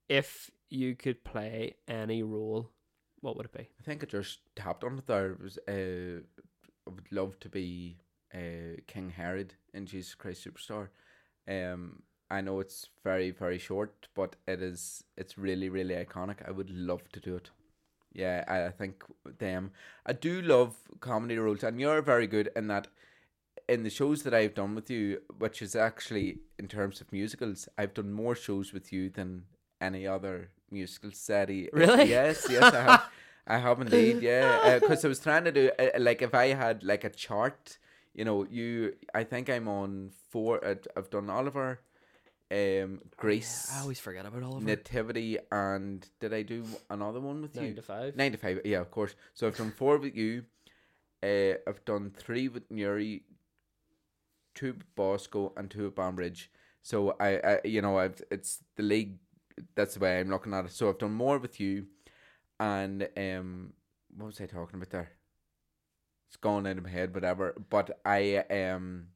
[0.09, 2.71] if you could play any role,
[3.21, 3.69] what would it be?
[3.81, 5.33] I think I just tapped on it there.
[5.33, 6.23] It was uh,
[6.87, 7.99] I would love to be
[8.35, 10.89] uh, King Herod in Jesus Christ Superstar.
[11.49, 16.37] Um, I know it's very very short, but it is it's really really iconic.
[16.47, 17.51] I would love to do it.
[18.13, 19.05] Yeah, I, I think
[19.39, 19.71] them.
[20.07, 22.89] I do love comedy roles, and you're very good in that.
[23.75, 27.69] In the shows that I've done with you, which is actually in terms of musicals,
[27.79, 29.45] I've done more shows with you than
[29.81, 31.69] any other musical setty.
[31.73, 32.11] Really?
[32.11, 33.05] Yes, yes, I have.
[33.47, 34.79] I have indeed, yeah.
[34.79, 37.79] Because I was trying to do uh, like if I had like a chart,
[38.15, 38.95] you know, you.
[39.15, 40.53] I think I'm on four.
[40.65, 41.81] Uh, I've done Oliver,
[42.51, 44.67] um, Grace, I always forget about all of it.
[44.67, 47.75] Nativity, and did I do another one with Nine you?
[47.75, 48.17] to five.
[48.17, 49.15] Nine to five, yeah, of course.
[49.35, 50.45] So I've done four with you.
[51.23, 53.23] Uh, I've done three with Newry,
[54.55, 56.51] two with Bosco, and two with Banbridge.
[56.83, 59.19] So I, I, you know, I've it's the league.
[59.75, 60.73] That's the way I'm looking at it.
[60.73, 61.87] So I've done more with you,
[62.59, 63.73] and um,
[64.17, 65.11] what was I talking about there?
[66.29, 67.55] It's gone out of my head, whatever.
[67.69, 69.09] But I um.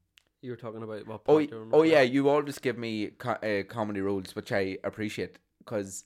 [0.43, 1.23] You were talking about what?
[1.27, 4.37] Oh, part y- you were oh yeah, you always give me co- uh, comedy roles,
[4.37, 6.05] which I appreciate because,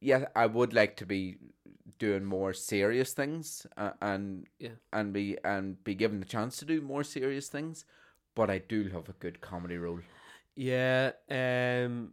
[0.00, 1.36] yeah, I would like to be
[1.98, 4.70] doing more serious things uh, and Yeah.
[4.92, 7.84] and be and be given the chance to do more serious things,
[8.34, 10.00] but I do love a good comedy role.
[10.56, 11.12] Yeah.
[11.30, 12.12] Um.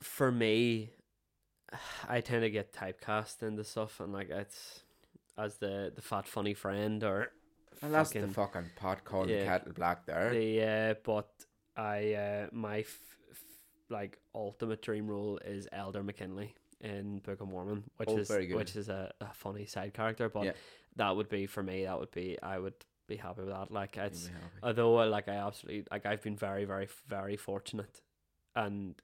[0.00, 0.90] For me,
[2.08, 4.82] I tend to get typecast into stuff, and like it's
[5.36, 7.32] as the the fat funny friend or
[7.82, 9.38] And that's the fucking- fucking pot calling yeah.
[9.40, 10.34] the kettle black there.
[10.34, 11.28] Yeah, uh, but
[11.76, 13.00] I uh my f-
[13.30, 13.38] f-
[13.88, 18.76] like ultimate dream role is Elder McKinley in Book of Mormon, which Oh, is which
[18.76, 20.52] is a, a funny side character, but Yeah.
[20.96, 21.84] that would be for me.
[21.84, 22.74] That would be I would
[23.08, 23.70] be happy with that.
[23.70, 24.30] Like it's
[24.62, 28.00] although uh, like I absolutely like I've been very very very fortunate,
[28.54, 28.94] and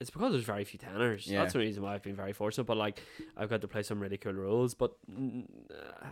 [0.00, 1.26] it's because there's very few tenors.
[1.26, 1.40] Yeah.
[1.40, 2.64] That's the reason why I've been very fortunate.
[2.64, 3.02] But like
[3.36, 4.92] I've got to play some really cool roles, but.
[5.12, 6.06] uh,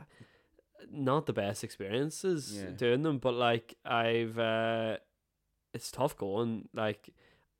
[0.91, 2.70] not the best experiences Yeah.
[2.70, 4.99] doing them, but like I've, uh,
[5.74, 6.68] it's tough going.
[6.72, 7.11] Like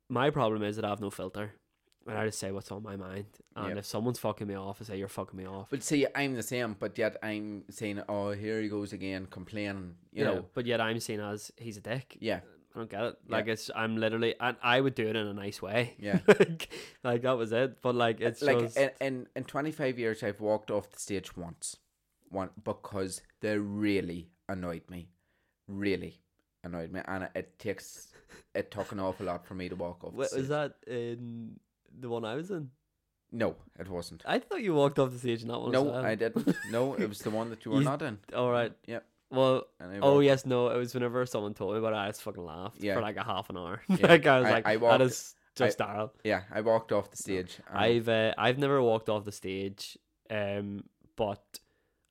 [0.09, 1.53] my problem is that I have no filter,
[2.07, 3.25] and I just say what's on my mind.
[3.55, 3.77] And Yeah.
[3.79, 5.67] if someone's fucking me off, I say you're fucking me off.
[5.69, 9.95] But see, I'm the same, but yet I'm saying, oh, here he goes again, complaining.
[10.11, 12.17] You Yeah, know, but yet I'm seen as he's a dick.
[12.19, 12.39] yeah,
[12.73, 13.17] I don't get it.
[13.27, 13.35] Yeah.
[13.35, 15.95] Like it's I'm literally and I would do it in a nice way.
[15.99, 16.19] yeah.
[16.27, 16.69] like,
[17.03, 17.81] like that was it.
[17.81, 21.35] But like it's like just in, in in 25 years, I've walked off the stage
[21.37, 21.77] once.
[22.31, 25.09] want because they really annoyed me,
[25.67, 26.21] really
[26.63, 28.13] annoyed me, and it, takes
[28.53, 30.11] it took an awful lot for me to walk off.
[30.11, 31.59] the What, was that in
[31.97, 32.69] the one I was in?
[33.31, 34.23] No, it wasn't.
[34.25, 35.71] I thought you walked off the stage in that one.
[35.71, 35.93] No.
[35.93, 36.55] I didn't.
[36.71, 38.17] No, it was the one that you were You- not in.
[38.35, 38.73] All right.
[38.87, 39.05] Yep.
[39.31, 39.67] Well,
[40.01, 40.69] oh yes, no.
[40.69, 42.95] It was whenever someone told me about it, I just fucking laughed Yeah.
[42.95, 43.81] for like a half an hour.
[43.89, 44.07] Yeah.
[44.07, 46.09] like I was I- like, I that walked- is just Daryl.
[46.23, 47.59] Yeah, I walked off the stage.
[47.69, 49.97] and- I've uh, I've never walked off the stage,
[50.31, 50.83] um,
[51.15, 51.59] but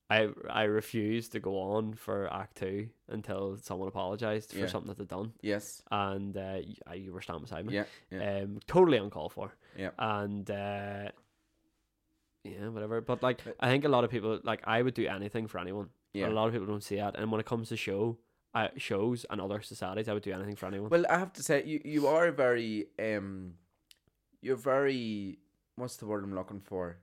[0.08, 4.66] I I refused to go on for Act Two until someone apologized for Yeah.
[4.68, 5.82] something that they'd done, yes.
[5.90, 7.74] and uh, y- uh, you were standing beside me.
[7.74, 7.84] Yeah.
[8.12, 8.42] Yeah.
[8.42, 9.52] Um, totally uncalled for.
[9.78, 9.90] Yeah.
[9.98, 11.10] And uh,
[12.44, 13.00] yeah, whatever.
[13.00, 15.58] But like, But- I think a lot of people like I would do anything for
[15.58, 15.88] anyone.
[16.12, 16.28] Yeah.
[16.28, 18.18] A lot of people don't see that, and when it comes to show,
[18.54, 20.90] uh, shows and other societies, I would do anything for anyone.
[20.90, 23.54] Well, I have to say, you you are very um,
[24.40, 25.38] you're very
[25.76, 26.96] what's the word I'm looking for?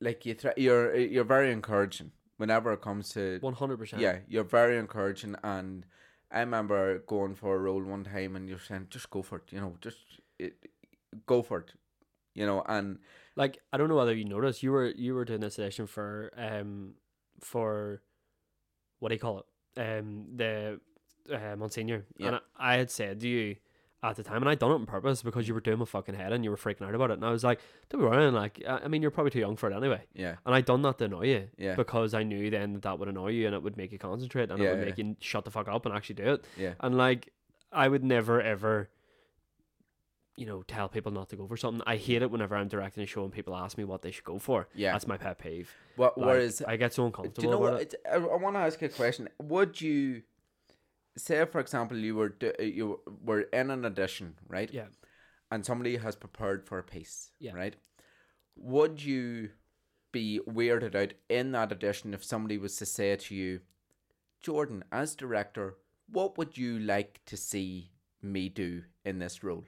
[0.00, 4.02] Like you, th- you're you're very encouraging whenever it comes to One hundred percent.
[4.02, 5.86] yeah, you're very encouraging, and
[6.32, 9.44] I remember going for a role one time, and you're saying just go for it,
[9.52, 9.98] you know, just
[10.44, 10.70] it,
[11.26, 11.72] go for it,
[12.34, 12.98] you know, and
[13.36, 16.32] like I don't know whether you noticed you were you were doing this edition for
[16.36, 16.94] um
[17.40, 18.02] for
[19.00, 19.80] what do you call it?
[19.80, 20.80] Um the
[21.32, 22.04] uh, Monsignor.
[22.16, 22.26] Yeah.
[22.28, 23.56] and I, I had said to you
[24.02, 26.14] at the time and I'd done it on purpose because you were doing my fucking
[26.14, 28.34] head and you were freaking out about it and I was like don't be worrying
[28.34, 30.02] like I I mean you're probably too young for it anyway.
[30.12, 32.98] Yeah, and I'd done that to annoy you yeah, because I knew then that that
[32.98, 34.84] would annoy you and it would make you concentrate and Yeah, it would yeah.
[34.84, 36.44] make you shut the fuck up and actually do it.
[36.58, 37.32] Yeah, and like,
[37.72, 38.90] I would never ever,
[40.36, 41.82] you know, tell people not to go for something.
[41.86, 44.24] I hate it whenever I'm directing a show and people ask me what they should
[44.24, 44.68] go for.
[44.74, 44.92] yeah.
[44.92, 45.70] That's my pet peeve.
[45.96, 47.40] What Like, whereas I get so uncomfortable.
[47.42, 47.80] Do you know what?
[47.82, 47.94] it.
[48.10, 49.28] I, I want to ask you a question.
[49.40, 50.22] Would you
[51.16, 54.68] say, for example, you were you were in an audition, right?
[54.72, 54.86] Yeah.
[55.52, 57.52] And somebody has prepared for a piece, Yeah.
[57.54, 57.76] right?
[58.56, 59.50] Would you
[60.10, 63.60] be weirded out in that audition if somebody was to say to you,
[64.42, 65.76] Jordan, as director,
[66.08, 67.90] what would you like to see
[68.22, 69.64] me do in this role?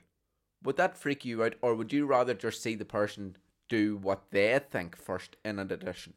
[0.66, 3.36] Would that freak you out, or would you rather just see the person
[3.68, 6.14] do what they think first in an audition?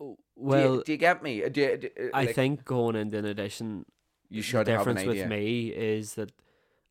[0.00, 1.44] Oh, do Well, you, do you get me?
[1.44, 3.86] Uh, do you, do, uh, I like, think going into an audition,
[4.28, 5.22] you the should have an difference idea.
[5.22, 6.32] with me is that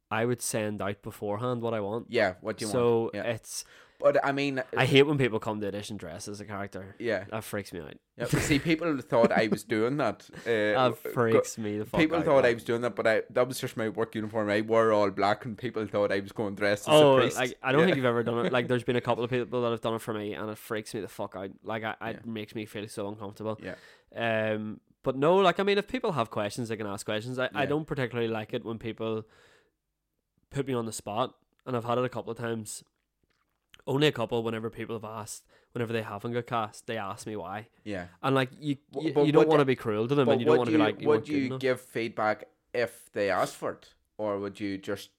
[0.10, 2.08] I would send out beforehand what I want.
[2.10, 3.16] Yeah, what do you so want?
[3.16, 3.24] Yeah.
[3.24, 3.66] it's
[4.02, 6.96] But I mean, I hate when people come to audition dressed as a character.
[7.00, 7.26] yeah.
[7.30, 7.94] That freaks me out.
[8.18, 8.26] yeah.
[8.26, 10.28] See, people thought I was doing that.
[10.32, 12.26] Uh, That go- freaks me the fuck People out.
[12.26, 14.50] thought I was doing that, but I that was just my work uniform.
[14.50, 17.38] I wore all black, and people thought I was going dressed as Oh, a priest.
[17.38, 17.86] like I don't Yeah.
[17.88, 18.52] think you've ever done it.
[18.54, 20.58] Like, there's been a couple of people that have done it for me, and it
[20.58, 21.52] freaks me the fuck out.
[21.64, 22.08] Like, I, Yeah.
[22.10, 23.60] it makes me feel so uncomfortable.
[23.64, 23.76] Yeah.
[24.16, 27.40] Um, but no, like, I mean, if people have questions, they can ask questions.
[27.40, 29.24] I, I don't particularly like it when people
[30.52, 31.34] put me on the spot,
[31.66, 32.84] and I've had it a couple of times.
[33.88, 34.44] Only a couple.
[34.44, 38.08] Whenever people have asked, whenever they haven't got cast, they ask me why, Yeah.
[38.24, 40.46] and like you, you, but you don't want to be cruel to them, and you
[40.46, 41.60] don't want to be like, you would you enough.
[41.60, 45.10] give feedback if they asked for it, or would you just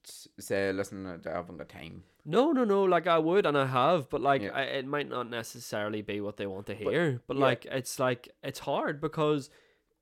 [0.41, 2.05] say, "Listen, I haven't got time"?
[2.25, 2.85] No, no, no.
[2.85, 4.51] Like I would, and I have, but like Yeah.
[4.55, 7.21] I, it might not necessarily be what they want to hear.
[7.27, 7.43] But, yeah.
[7.43, 9.51] like it's like it's hard because,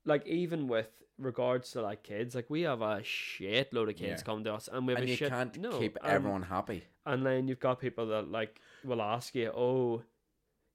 [0.05, 0.89] like even with
[1.21, 4.25] regards to like kids, like we have a shit load of kids Yeah.
[4.25, 5.31] come to us, and we have And a you shit.
[5.31, 6.85] can't no, keep um, everyone happy.
[7.07, 10.03] And then you've got people that like will ask you, oh,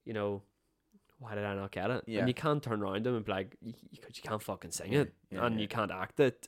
[0.06, 0.41] you know,
[1.20, 2.04] why did I not get it?
[2.08, 2.20] Yeah.
[2.20, 3.56] And you can't turn around them and be like,
[3.91, 5.62] because you can't fucking sing Yeah, it, yeah, and yeah.
[5.62, 6.48] you can't act it.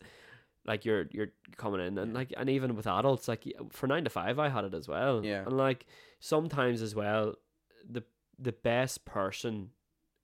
[0.65, 4.09] Like you're you're coming in and like and even with adults like for nine to
[4.09, 5.43] five I had it as well Yeah.
[5.45, 5.85] and like
[6.19, 7.35] sometimes as well
[7.89, 8.03] the
[8.37, 9.69] the best person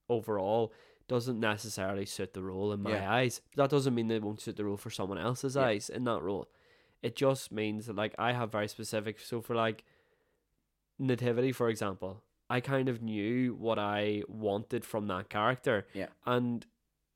[0.10, 0.74] overall
[1.08, 3.14] doesn't necessarily suit the role in my Yeah.
[3.14, 5.64] eyes that doesn't mean they won't suit the role for someone else's Yeah.
[5.66, 6.48] eyes in that role
[7.02, 9.84] it just means that like I have very specific so for like
[11.00, 16.08] nativity for example I kind of knew what I wanted from that character Yeah.
[16.26, 16.66] and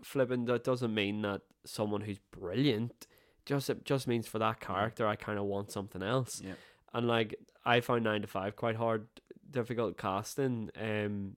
[0.01, 3.07] flipping that doesn't mean that someone who's brilliant
[3.45, 6.55] just it just means for that character I kind of want something else Yeah.
[6.93, 7.35] and like
[7.65, 9.07] I found nine to five quite hard,
[9.51, 10.69] difficult casting.
[10.79, 11.35] Um,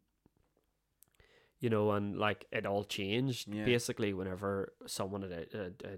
[1.61, 3.65] you know, and like it all changed Yeah.
[3.65, 5.97] basically whenever someone had, uh, uh,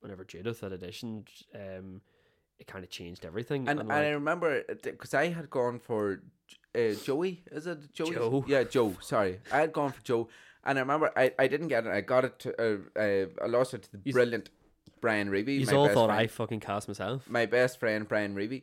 [0.00, 1.28] whenever Judith had auditioned.
[1.54, 2.00] Um,
[2.58, 3.68] it kind of changed everything.
[3.68, 6.22] And, And, and I remember because I had gone for
[6.74, 7.42] uh, Joey.
[7.50, 8.14] Is it Joey?
[8.14, 8.44] Joe.
[8.46, 8.94] Yeah, Joe.
[9.00, 10.28] Sorry, I had gone for Joe,
[10.64, 11.90] and I remember I, I didn't get it.
[11.90, 12.38] I got it.
[12.40, 14.50] To, uh, uh, I lost it to the brilliant
[15.00, 15.58] Brian Reevy.
[15.58, 17.28] you all thought friend, I fucking cast myself.
[17.28, 18.62] my best friend Brian Reevy,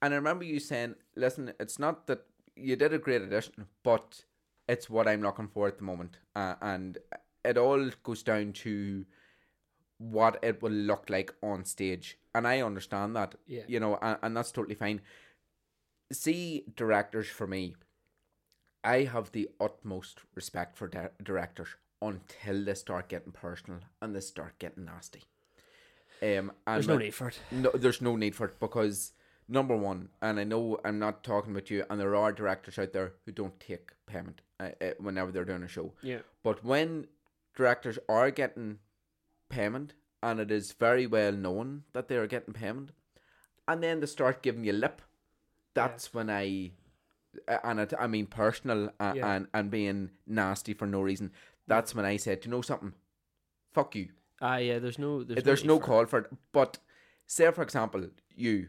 [0.00, 2.24] and I remember you saying, "Listen, it's not that
[2.56, 4.24] you did a great audition, but
[4.68, 6.98] it's what I'm looking for at the moment, uh, and
[7.44, 9.04] it all goes down to."
[9.98, 13.62] what it will look like on stage and i understand that Yeah.
[13.66, 15.00] you know and, and that's totally fine
[16.12, 17.74] see directors for me
[18.84, 21.68] I have the utmost respect for di- directors
[22.02, 25.22] until they start getting personal and they start getting nasty.
[26.22, 27.38] Um, and There's no need for it.
[27.50, 29.12] no, there's no need for it because
[29.48, 32.92] number one, and I know I'm not talking about you, and there are directors out
[32.92, 35.92] there who don't take payment uh, uh, whenever they're doing a show.
[36.02, 36.20] Yeah.
[36.42, 37.06] But when
[37.56, 38.78] directors are getting
[39.48, 42.90] payment, and it is very well known that they are getting payment,
[43.68, 45.02] and then they start giving you lip,
[45.74, 46.72] that's when I,
[47.48, 49.34] uh, and it, I mean personal uh, Yeah.
[49.34, 51.32] and and being nasty for no reason.
[51.66, 52.92] That's when I said, "Do you know something?
[53.74, 54.08] Fuck you.
[54.40, 54.78] Ah, yeah.
[54.78, 55.22] There's no.
[55.24, 55.86] There's, There's, need no for it.
[55.86, 56.26] call for it.
[56.52, 56.78] But
[57.26, 58.68] say, for example, you,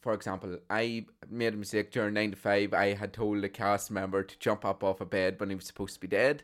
[0.00, 2.72] for example, I made a mistake during nine to five.
[2.72, 5.66] I had told a cast member to jump up off a bed when he was
[5.66, 6.42] supposed to be dead.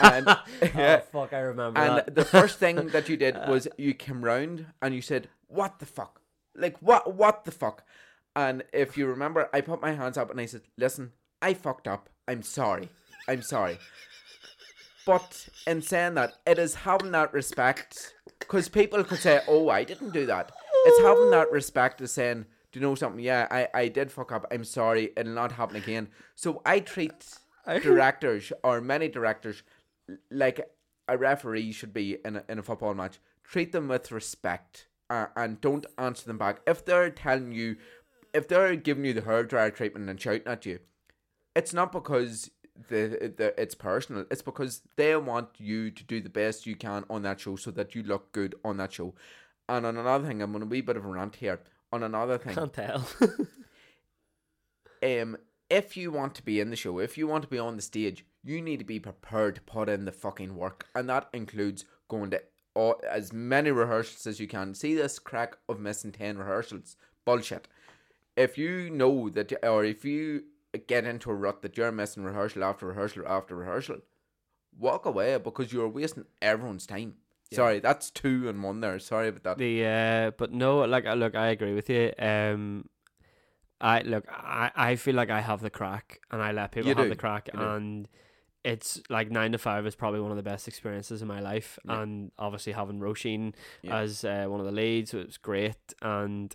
[0.00, 0.26] and
[0.74, 1.32] Oh fuck!
[1.32, 2.14] I remember and that.
[2.14, 5.86] the first thing that you did was you came round and you said, "What the
[5.86, 6.20] fuck?
[6.56, 7.14] Like what?
[7.14, 7.84] What the fuck?"
[8.36, 11.12] And if you remember, I put my hands up and I said, "Listen,
[11.42, 12.08] I fucked up.
[12.28, 12.88] I'm sorry.
[13.28, 13.78] I'm sorry."
[15.06, 19.82] But in saying that, it is having that respect because people could say, "Oh, I
[19.84, 20.52] didn't do that."
[20.84, 23.22] It's having that respect of saying, "Do you know something?
[23.22, 24.46] Yeah, I, I did fuck up.
[24.50, 25.10] I'm sorry.
[25.16, 27.34] It'll not happen again." So I treat
[27.66, 29.62] directors or many directors
[30.30, 30.60] like
[31.08, 33.18] a referee should be in a, in a football match.
[33.44, 36.60] Treat them with respect uh, and don't answer them back.
[36.66, 37.76] If they're telling you,
[38.32, 40.78] if they're giving you the hairdryer treatment and shouting at you,
[41.56, 42.50] it's not because
[42.88, 44.24] the, the it's personal.
[44.30, 47.70] It's because they want you to do the best you can on that show so
[47.72, 49.14] that you look good on that show.
[49.68, 51.60] And on another thing, I'm on a wee bit of a rant here.
[51.92, 53.08] On another thing, Can't tell.
[55.02, 55.36] um,
[55.68, 57.82] if you want to be in the show, if you want to be on the
[57.82, 61.84] stage, you need to be prepared to put in the fucking work, and that includes
[62.08, 62.42] going to
[62.74, 64.74] all, as many rehearsals as you can.
[64.74, 66.96] See this crack of missing ten rehearsals?
[67.24, 67.68] Bullshit.
[68.36, 70.44] If you know that, or if you
[70.86, 73.98] get into a rut that you're missing rehearsal after rehearsal after rehearsal,
[74.78, 77.14] walk away because you're wasting everyone's time.
[77.52, 78.98] Sorry, that's two and one there.
[78.98, 79.58] Sorry about that.
[79.58, 82.12] the uh, but no, like uh, look, I agree with you.
[82.18, 82.88] Um,
[83.80, 86.94] I look, I I feel like I have the crack, and I let people You
[86.94, 87.66] have do, the crack, you do.
[87.66, 88.08] and
[88.62, 91.78] it's like nine to five is probably one of the best experiences in my life,
[91.84, 92.02] Yeah.
[92.02, 93.98] and obviously having Roisin Yeah.
[94.00, 96.54] as uh, one of the leads it was great, and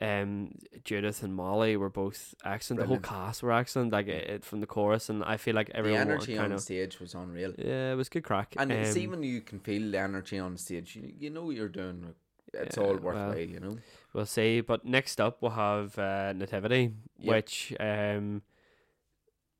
[0.00, 0.52] um
[0.84, 2.80] Judith and Molly were both excellent.
[2.80, 5.70] The whole cast were excellent, like it, it- from the chorus, and I feel like
[5.74, 7.52] everyone wa- energy kind on of stage was unreal.
[7.58, 8.54] yeah, it was good crack.
[8.58, 11.68] And see Um, when you can feel the energy on stage, you, you know you're
[11.68, 12.14] doing
[12.52, 13.76] it's Yeah, all well, worthwhile, you know.
[14.12, 14.60] We'll see.
[14.60, 17.34] But next up, we'll have uh, Nativity, Yep.
[17.34, 18.42] which um,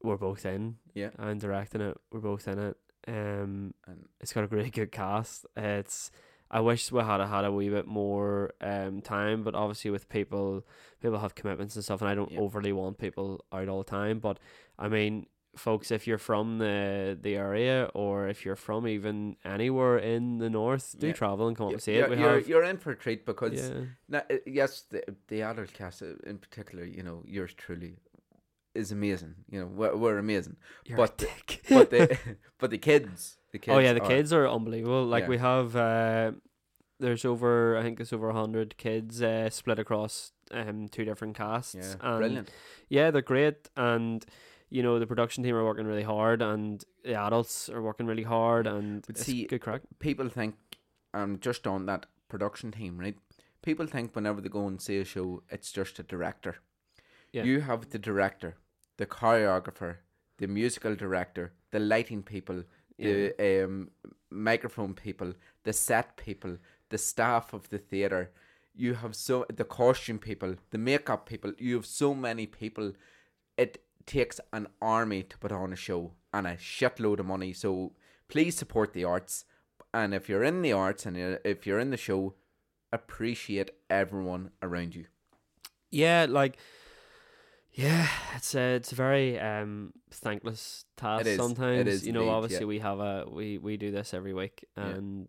[0.03, 0.77] we're both in.
[0.95, 1.11] Yeah.
[1.19, 1.97] I'm directing it.
[2.11, 2.77] We're both in it.
[3.07, 5.47] Um, And it's got a really good cast.
[5.57, 6.11] It's.
[6.51, 10.65] I wish we had had a wee bit more um time, but obviously with people,
[11.03, 12.41] people have commitments and stuff, and I don't Yeah.
[12.41, 14.19] overly want people out all the time.
[14.19, 14.39] But
[14.79, 15.27] I mean,
[15.57, 20.51] folks, if you're from the the area or if you're from even anywhere in the
[20.51, 21.13] north, do Yeah.
[21.13, 22.11] travel and come up and see you're, it.
[22.11, 22.49] We you're, have.
[22.49, 23.85] you're in for a treat because Yeah.
[24.09, 27.97] na- uh, yes, the the adult cast in particular, you know, yours truly
[28.75, 29.35] is amazing.
[29.51, 30.57] You know, we're, we're amazing.
[30.87, 31.63] You're but- dick.
[31.69, 32.19] But the
[32.59, 33.75] but the kids, the kids.
[33.75, 35.05] oh yeah, the are- kids are unbelievable.
[35.05, 35.29] Like Yeah.
[35.29, 36.33] we have, uh,
[36.99, 41.75] there's over I think it's over hundred kids uh, split across um two different casts.
[41.75, 42.51] Yeah, and brilliant.
[42.89, 44.25] Yeah, they're great, and
[44.69, 48.23] you know the production team are working really hard, and the adults are working really
[48.25, 49.83] hard, and But it's see, good crack.
[49.99, 50.55] People think,
[51.15, 53.17] um, just on that production team, right?
[53.63, 56.57] People think whenever they go and see a show, it's just a director.
[57.33, 57.45] Yeah.
[57.45, 58.57] You have the director,
[58.97, 59.97] the choreographer,
[60.39, 62.65] the musical director, the lighting people,
[62.99, 63.13] Yeah.
[63.39, 63.91] the um,
[64.31, 66.59] microphone people, the set people,
[66.89, 68.31] the staff of the theater.
[68.75, 71.53] You have so the costume people, the makeup people.
[71.59, 72.93] You have so many people.
[73.57, 77.53] It takes an army to put on a show and a shitload of money.
[77.53, 77.93] So
[78.29, 79.45] please support the arts.
[79.93, 82.35] And if you're in the arts and you're- if you're in the show,
[82.93, 85.07] appreciate everyone around you.
[85.91, 86.57] Yeah, like.
[87.73, 91.35] Yeah, it's a it's a very um thankless task is.
[91.35, 91.87] It sometimes.
[91.89, 92.67] is you know, indeed, obviously yeah.
[92.67, 94.87] we have a we we do this every week Yeah.
[94.89, 95.29] and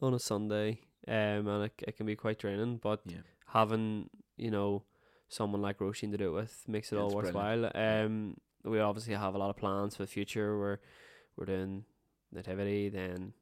[0.00, 2.78] on a Sunday, um, and it, it can be quite draining.
[2.78, 3.18] But Yeah.
[3.48, 4.84] having you know
[5.28, 7.68] someone like Roisin to do it with makes it Yeah, all worthwhile.
[7.70, 7.76] brilliant.
[7.76, 10.58] Um, we obviously have a lot of plans for the future.
[10.58, 10.78] We're
[11.36, 11.84] we're doing
[12.32, 13.34] Nativity, then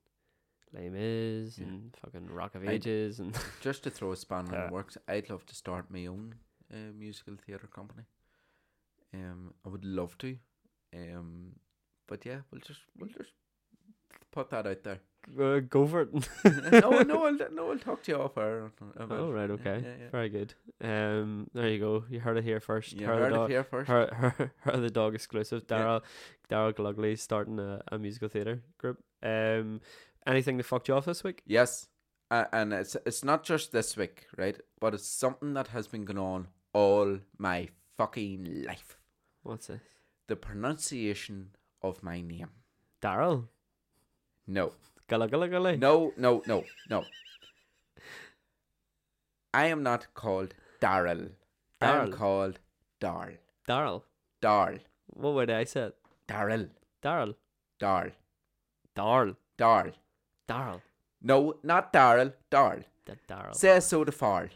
[0.72, 1.66] Les Mis, Yeah.
[1.66, 4.98] and fucking Rock of I'd- Ages, and Just to throw a spanner in the works,
[5.06, 6.34] I'd love to start my own
[6.72, 8.02] uh, musical theatre company.
[9.16, 10.36] Um, I would love to.
[10.94, 11.52] Um,
[12.06, 13.32] but yeah, we'll just we'll just
[14.32, 15.00] put that out there.
[15.40, 16.10] uh, go for it.
[16.72, 18.70] no, no, I'll, no, I'll talk to you off air.
[19.10, 20.10] oh right, okay, Yeah, yeah.
[20.10, 20.54] very good.
[20.82, 22.04] Um, there you go.
[22.10, 22.92] You heard it here first.
[22.92, 23.88] You the heard dog- it here first.
[23.88, 25.64] Her, her, her the dog exclusive.
[25.68, 25.76] Yeah.
[25.78, 26.02] Daryl,
[26.50, 28.98] Daryl Glugley's starting a, a musical theatre group.
[29.22, 29.80] Um,
[30.26, 31.42] anything that fucked you off this week?
[31.46, 31.88] Yes,
[32.30, 34.60] uh, and it's it's not just this week, right?
[34.80, 38.95] But it's something that has been going on all my fucking life.
[39.46, 39.80] What's this?
[40.26, 42.50] The pronunciation of my name.
[43.00, 43.46] Daryl.
[44.48, 44.72] No,
[45.08, 45.76] Gullah gullah gullah.
[45.76, 47.04] no, no, no, no.
[49.54, 51.30] I am not called Daryl.
[51.80, 52.58] I am called
[53.00, 53.34] Darl.
[53.68, 54.02] Daryl.
[54.42, 54.78] Darl.
[55.06, 55.90] What did I say?
[56.28, 56.70] Daryl.
[57.02, 57.34] Daryl.
[57.78, 58.10] Darl.
[58.96, 59.36] Darl.
[59.56, 59.92] Darl.
[60.48, 60.80] Daryl.
[61.22, 62.32] No, not Daryl.
[62.50, 62.82] Darl.
[63.06, 63.54] That Daryl.
[63.54, 64.48] Say so the Farl.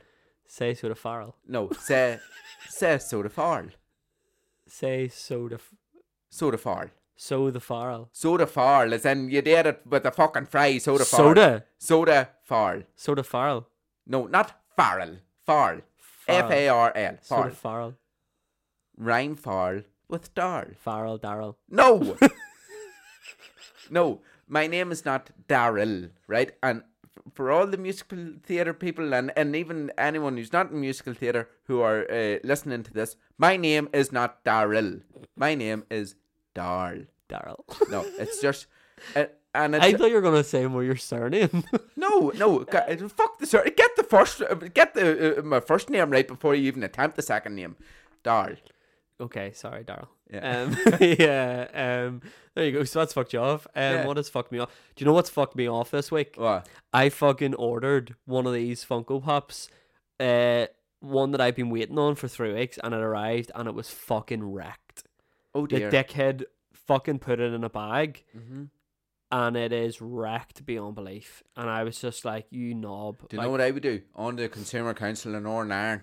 [0.49, 1.35] Say soda farrel.
[1.47, 2.19] No, say
[2.69, 3.69] say so the Farl.
[4.71, 5.57] Say soda.
[5.57, 5.75] F-
[6.31, 6.89] So the Farl.
[7.17, 7.61] so the.
[8.13, 10.79] Soda Farl, as in you did it with the fucking fry.
[10.79, 11.23] Soda Farl.
[11.35, 11.65] Soda.
[11.79, 12.83] Soda Farl.
[12.97, 13.67] Soda farrel.
[14.07, 15.17] No, not Farrell.
[15.45, 15.81] Farl.
[16.29, 17.17] F A R L.
[17.21, 17.51] Soda Farl.
[17.51, 17.95] farrel.
[18.97, 20.69] Rhyme Farl with Darl.
[20.85, 21.19] Farrel.
[21.19, 21.57] Daryl.
[21.69, 22.17] No.
[23.91, 26.53] no, my name is not Daryl, right?
[26.63, 26.83] And
[27.35, 31.49] for all the musical theatre people and, and even anyone who's not in musical theatre
[31.65, 35.03] who are uh, listening to this, my name is not Daryl.
[35.37, 36.17] My name is
[36.55, 37.07] Darl.
[37.29, 37.61] Daryl.
[37.91, 38.67] No, it's just.
[39.15, 41.65] Uh, and I thought you were gonna say more your surname.
[41.97, 43.65] no, no, fuck the sir.
[43.77, 47.17] Get the first, uh, get the uh, my first name right before you even attempt
[47.17, 47.77] the second name,
[48.23, 48.57] Darl.
[49.21, 50.09] okay, sorry, Daryl.
[50.33, 50.63] Yeah.
[50.63, 52.07] Um, yeah.
[52.09, 52.23] Um,
[52.55, 52.85] there you go.
[52.85, 53.67] So that's fucked you off.
[53.75, 54.07] Um, Yeah.
[54.07, 54.71] what has fucked me off?
[54.97, 56.35] Do you know what's fucked me off this week?
[56.37, 56.69] What?
[56.93, 59.69] I fucking ordered one of these Funko Pops.
[60.19, 60.67] Uh,
[61.01, 63.89] one that I've been waiting on for three weeks, and it arrived, and it was
[63.91, 65.05] fucking wrecked.
[65.55, 65.91] Oh dear.
[65.91, 68.65] The dickhead fucking put it in a bag, hmm
[69.33, 71.45] and it is wrecked beyond belief.
[71.57, 74.03] And I was just like, "You knob." Do you Like, know what I would do?
[74.17, 76.03] On the Consumer Council in Northern Ireland.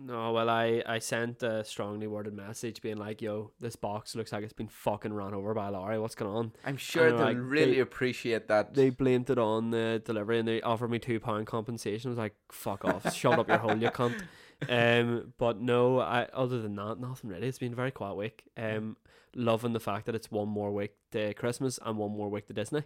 [0.00, 4.32] No, well, I, I sent a strongly worded message being like, yo, this box looks
[4.32, 5.98] like it's been fucking run over by a lorry.
[5.98, 6.52] What's going on?
[6.64, 8.74] I'm sure they'll like, really they- appreciate that.
[8.74, 12.08] They blamed it on the delivery and they offered me £2 compensation.
[12.08, 13.14] I was like, fuck off.
[13.14, 14.20] Shut up your hole, you cunt.
[14.68, 17.46] Um, but no, I other than that, nothing really.
[17.46, 18.42] It's been a very quiet week.
[18.56, 18.96] Um,
[19.32, 22.52] loving the fact that it's one more week to Christmas and one more week to
[22.52, 22.82] Disney.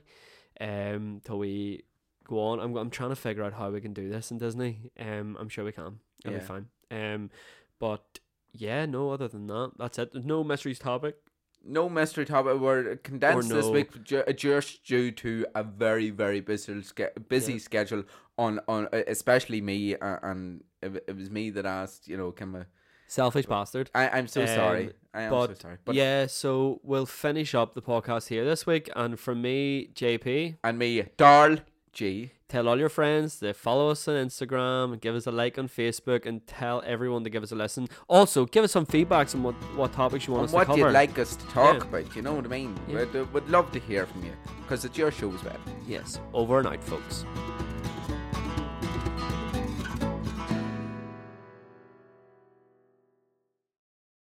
[0.61, 1.85] Um, till we
[2.25, 2.61] go on.
[2.61, 4.91] I'm I'm trying to figure out how we can do this in Disney.
[5.01, 6.01] Um, I'm sure we can.
[6.25, 6.67] It'll be fine.
[6.93, 7.31] Um,
[7.79, 8.21] but
[8.53, 9.11] yeah, no.
[9.11, 10.13] Other than that, that's it.
[10.13, 11.17] There's no mysteries topic.
[11.65, 13.91] no mystery topic we were condensed this no- week
[14.35, 16.83] just due to a very very busy
[17.29, 17.59] busy Yeah.
[17.61, 18.03] schedule
[18.37, 22.33] on on uh, especially me uh, and it, it was me that asked you know
[22.33, 22.61] can we
[23.07, 23.91] Selfish bastard.
[23.95, 27.55] I I'm so sorry Um, I am but so sorry but yeah, so we'll finish
[27.55, 28.91] up the podcast here this week.
[28.97, 31.59] And from me, JP, and me Darl
[31.93, 35.69] G tell all your friends to follow us on Instagram, give us a like on
[35.69, 37.89] Facebook, and tell everyone to give us a listen.
[38.09, 40.67] Also, give us some feedbacks on what, what topics you want on us what to
[40.67, 40.79] cover.
[40.81, 41.83] you'd like us to talk Yeah.
[41.89, 43.05] about you know what I mean Yeah.
[43.05, 44.33] we'd, uh, would love to hear from you
[44.63, 47.25] because it's your show as well Yes, over and out, folks.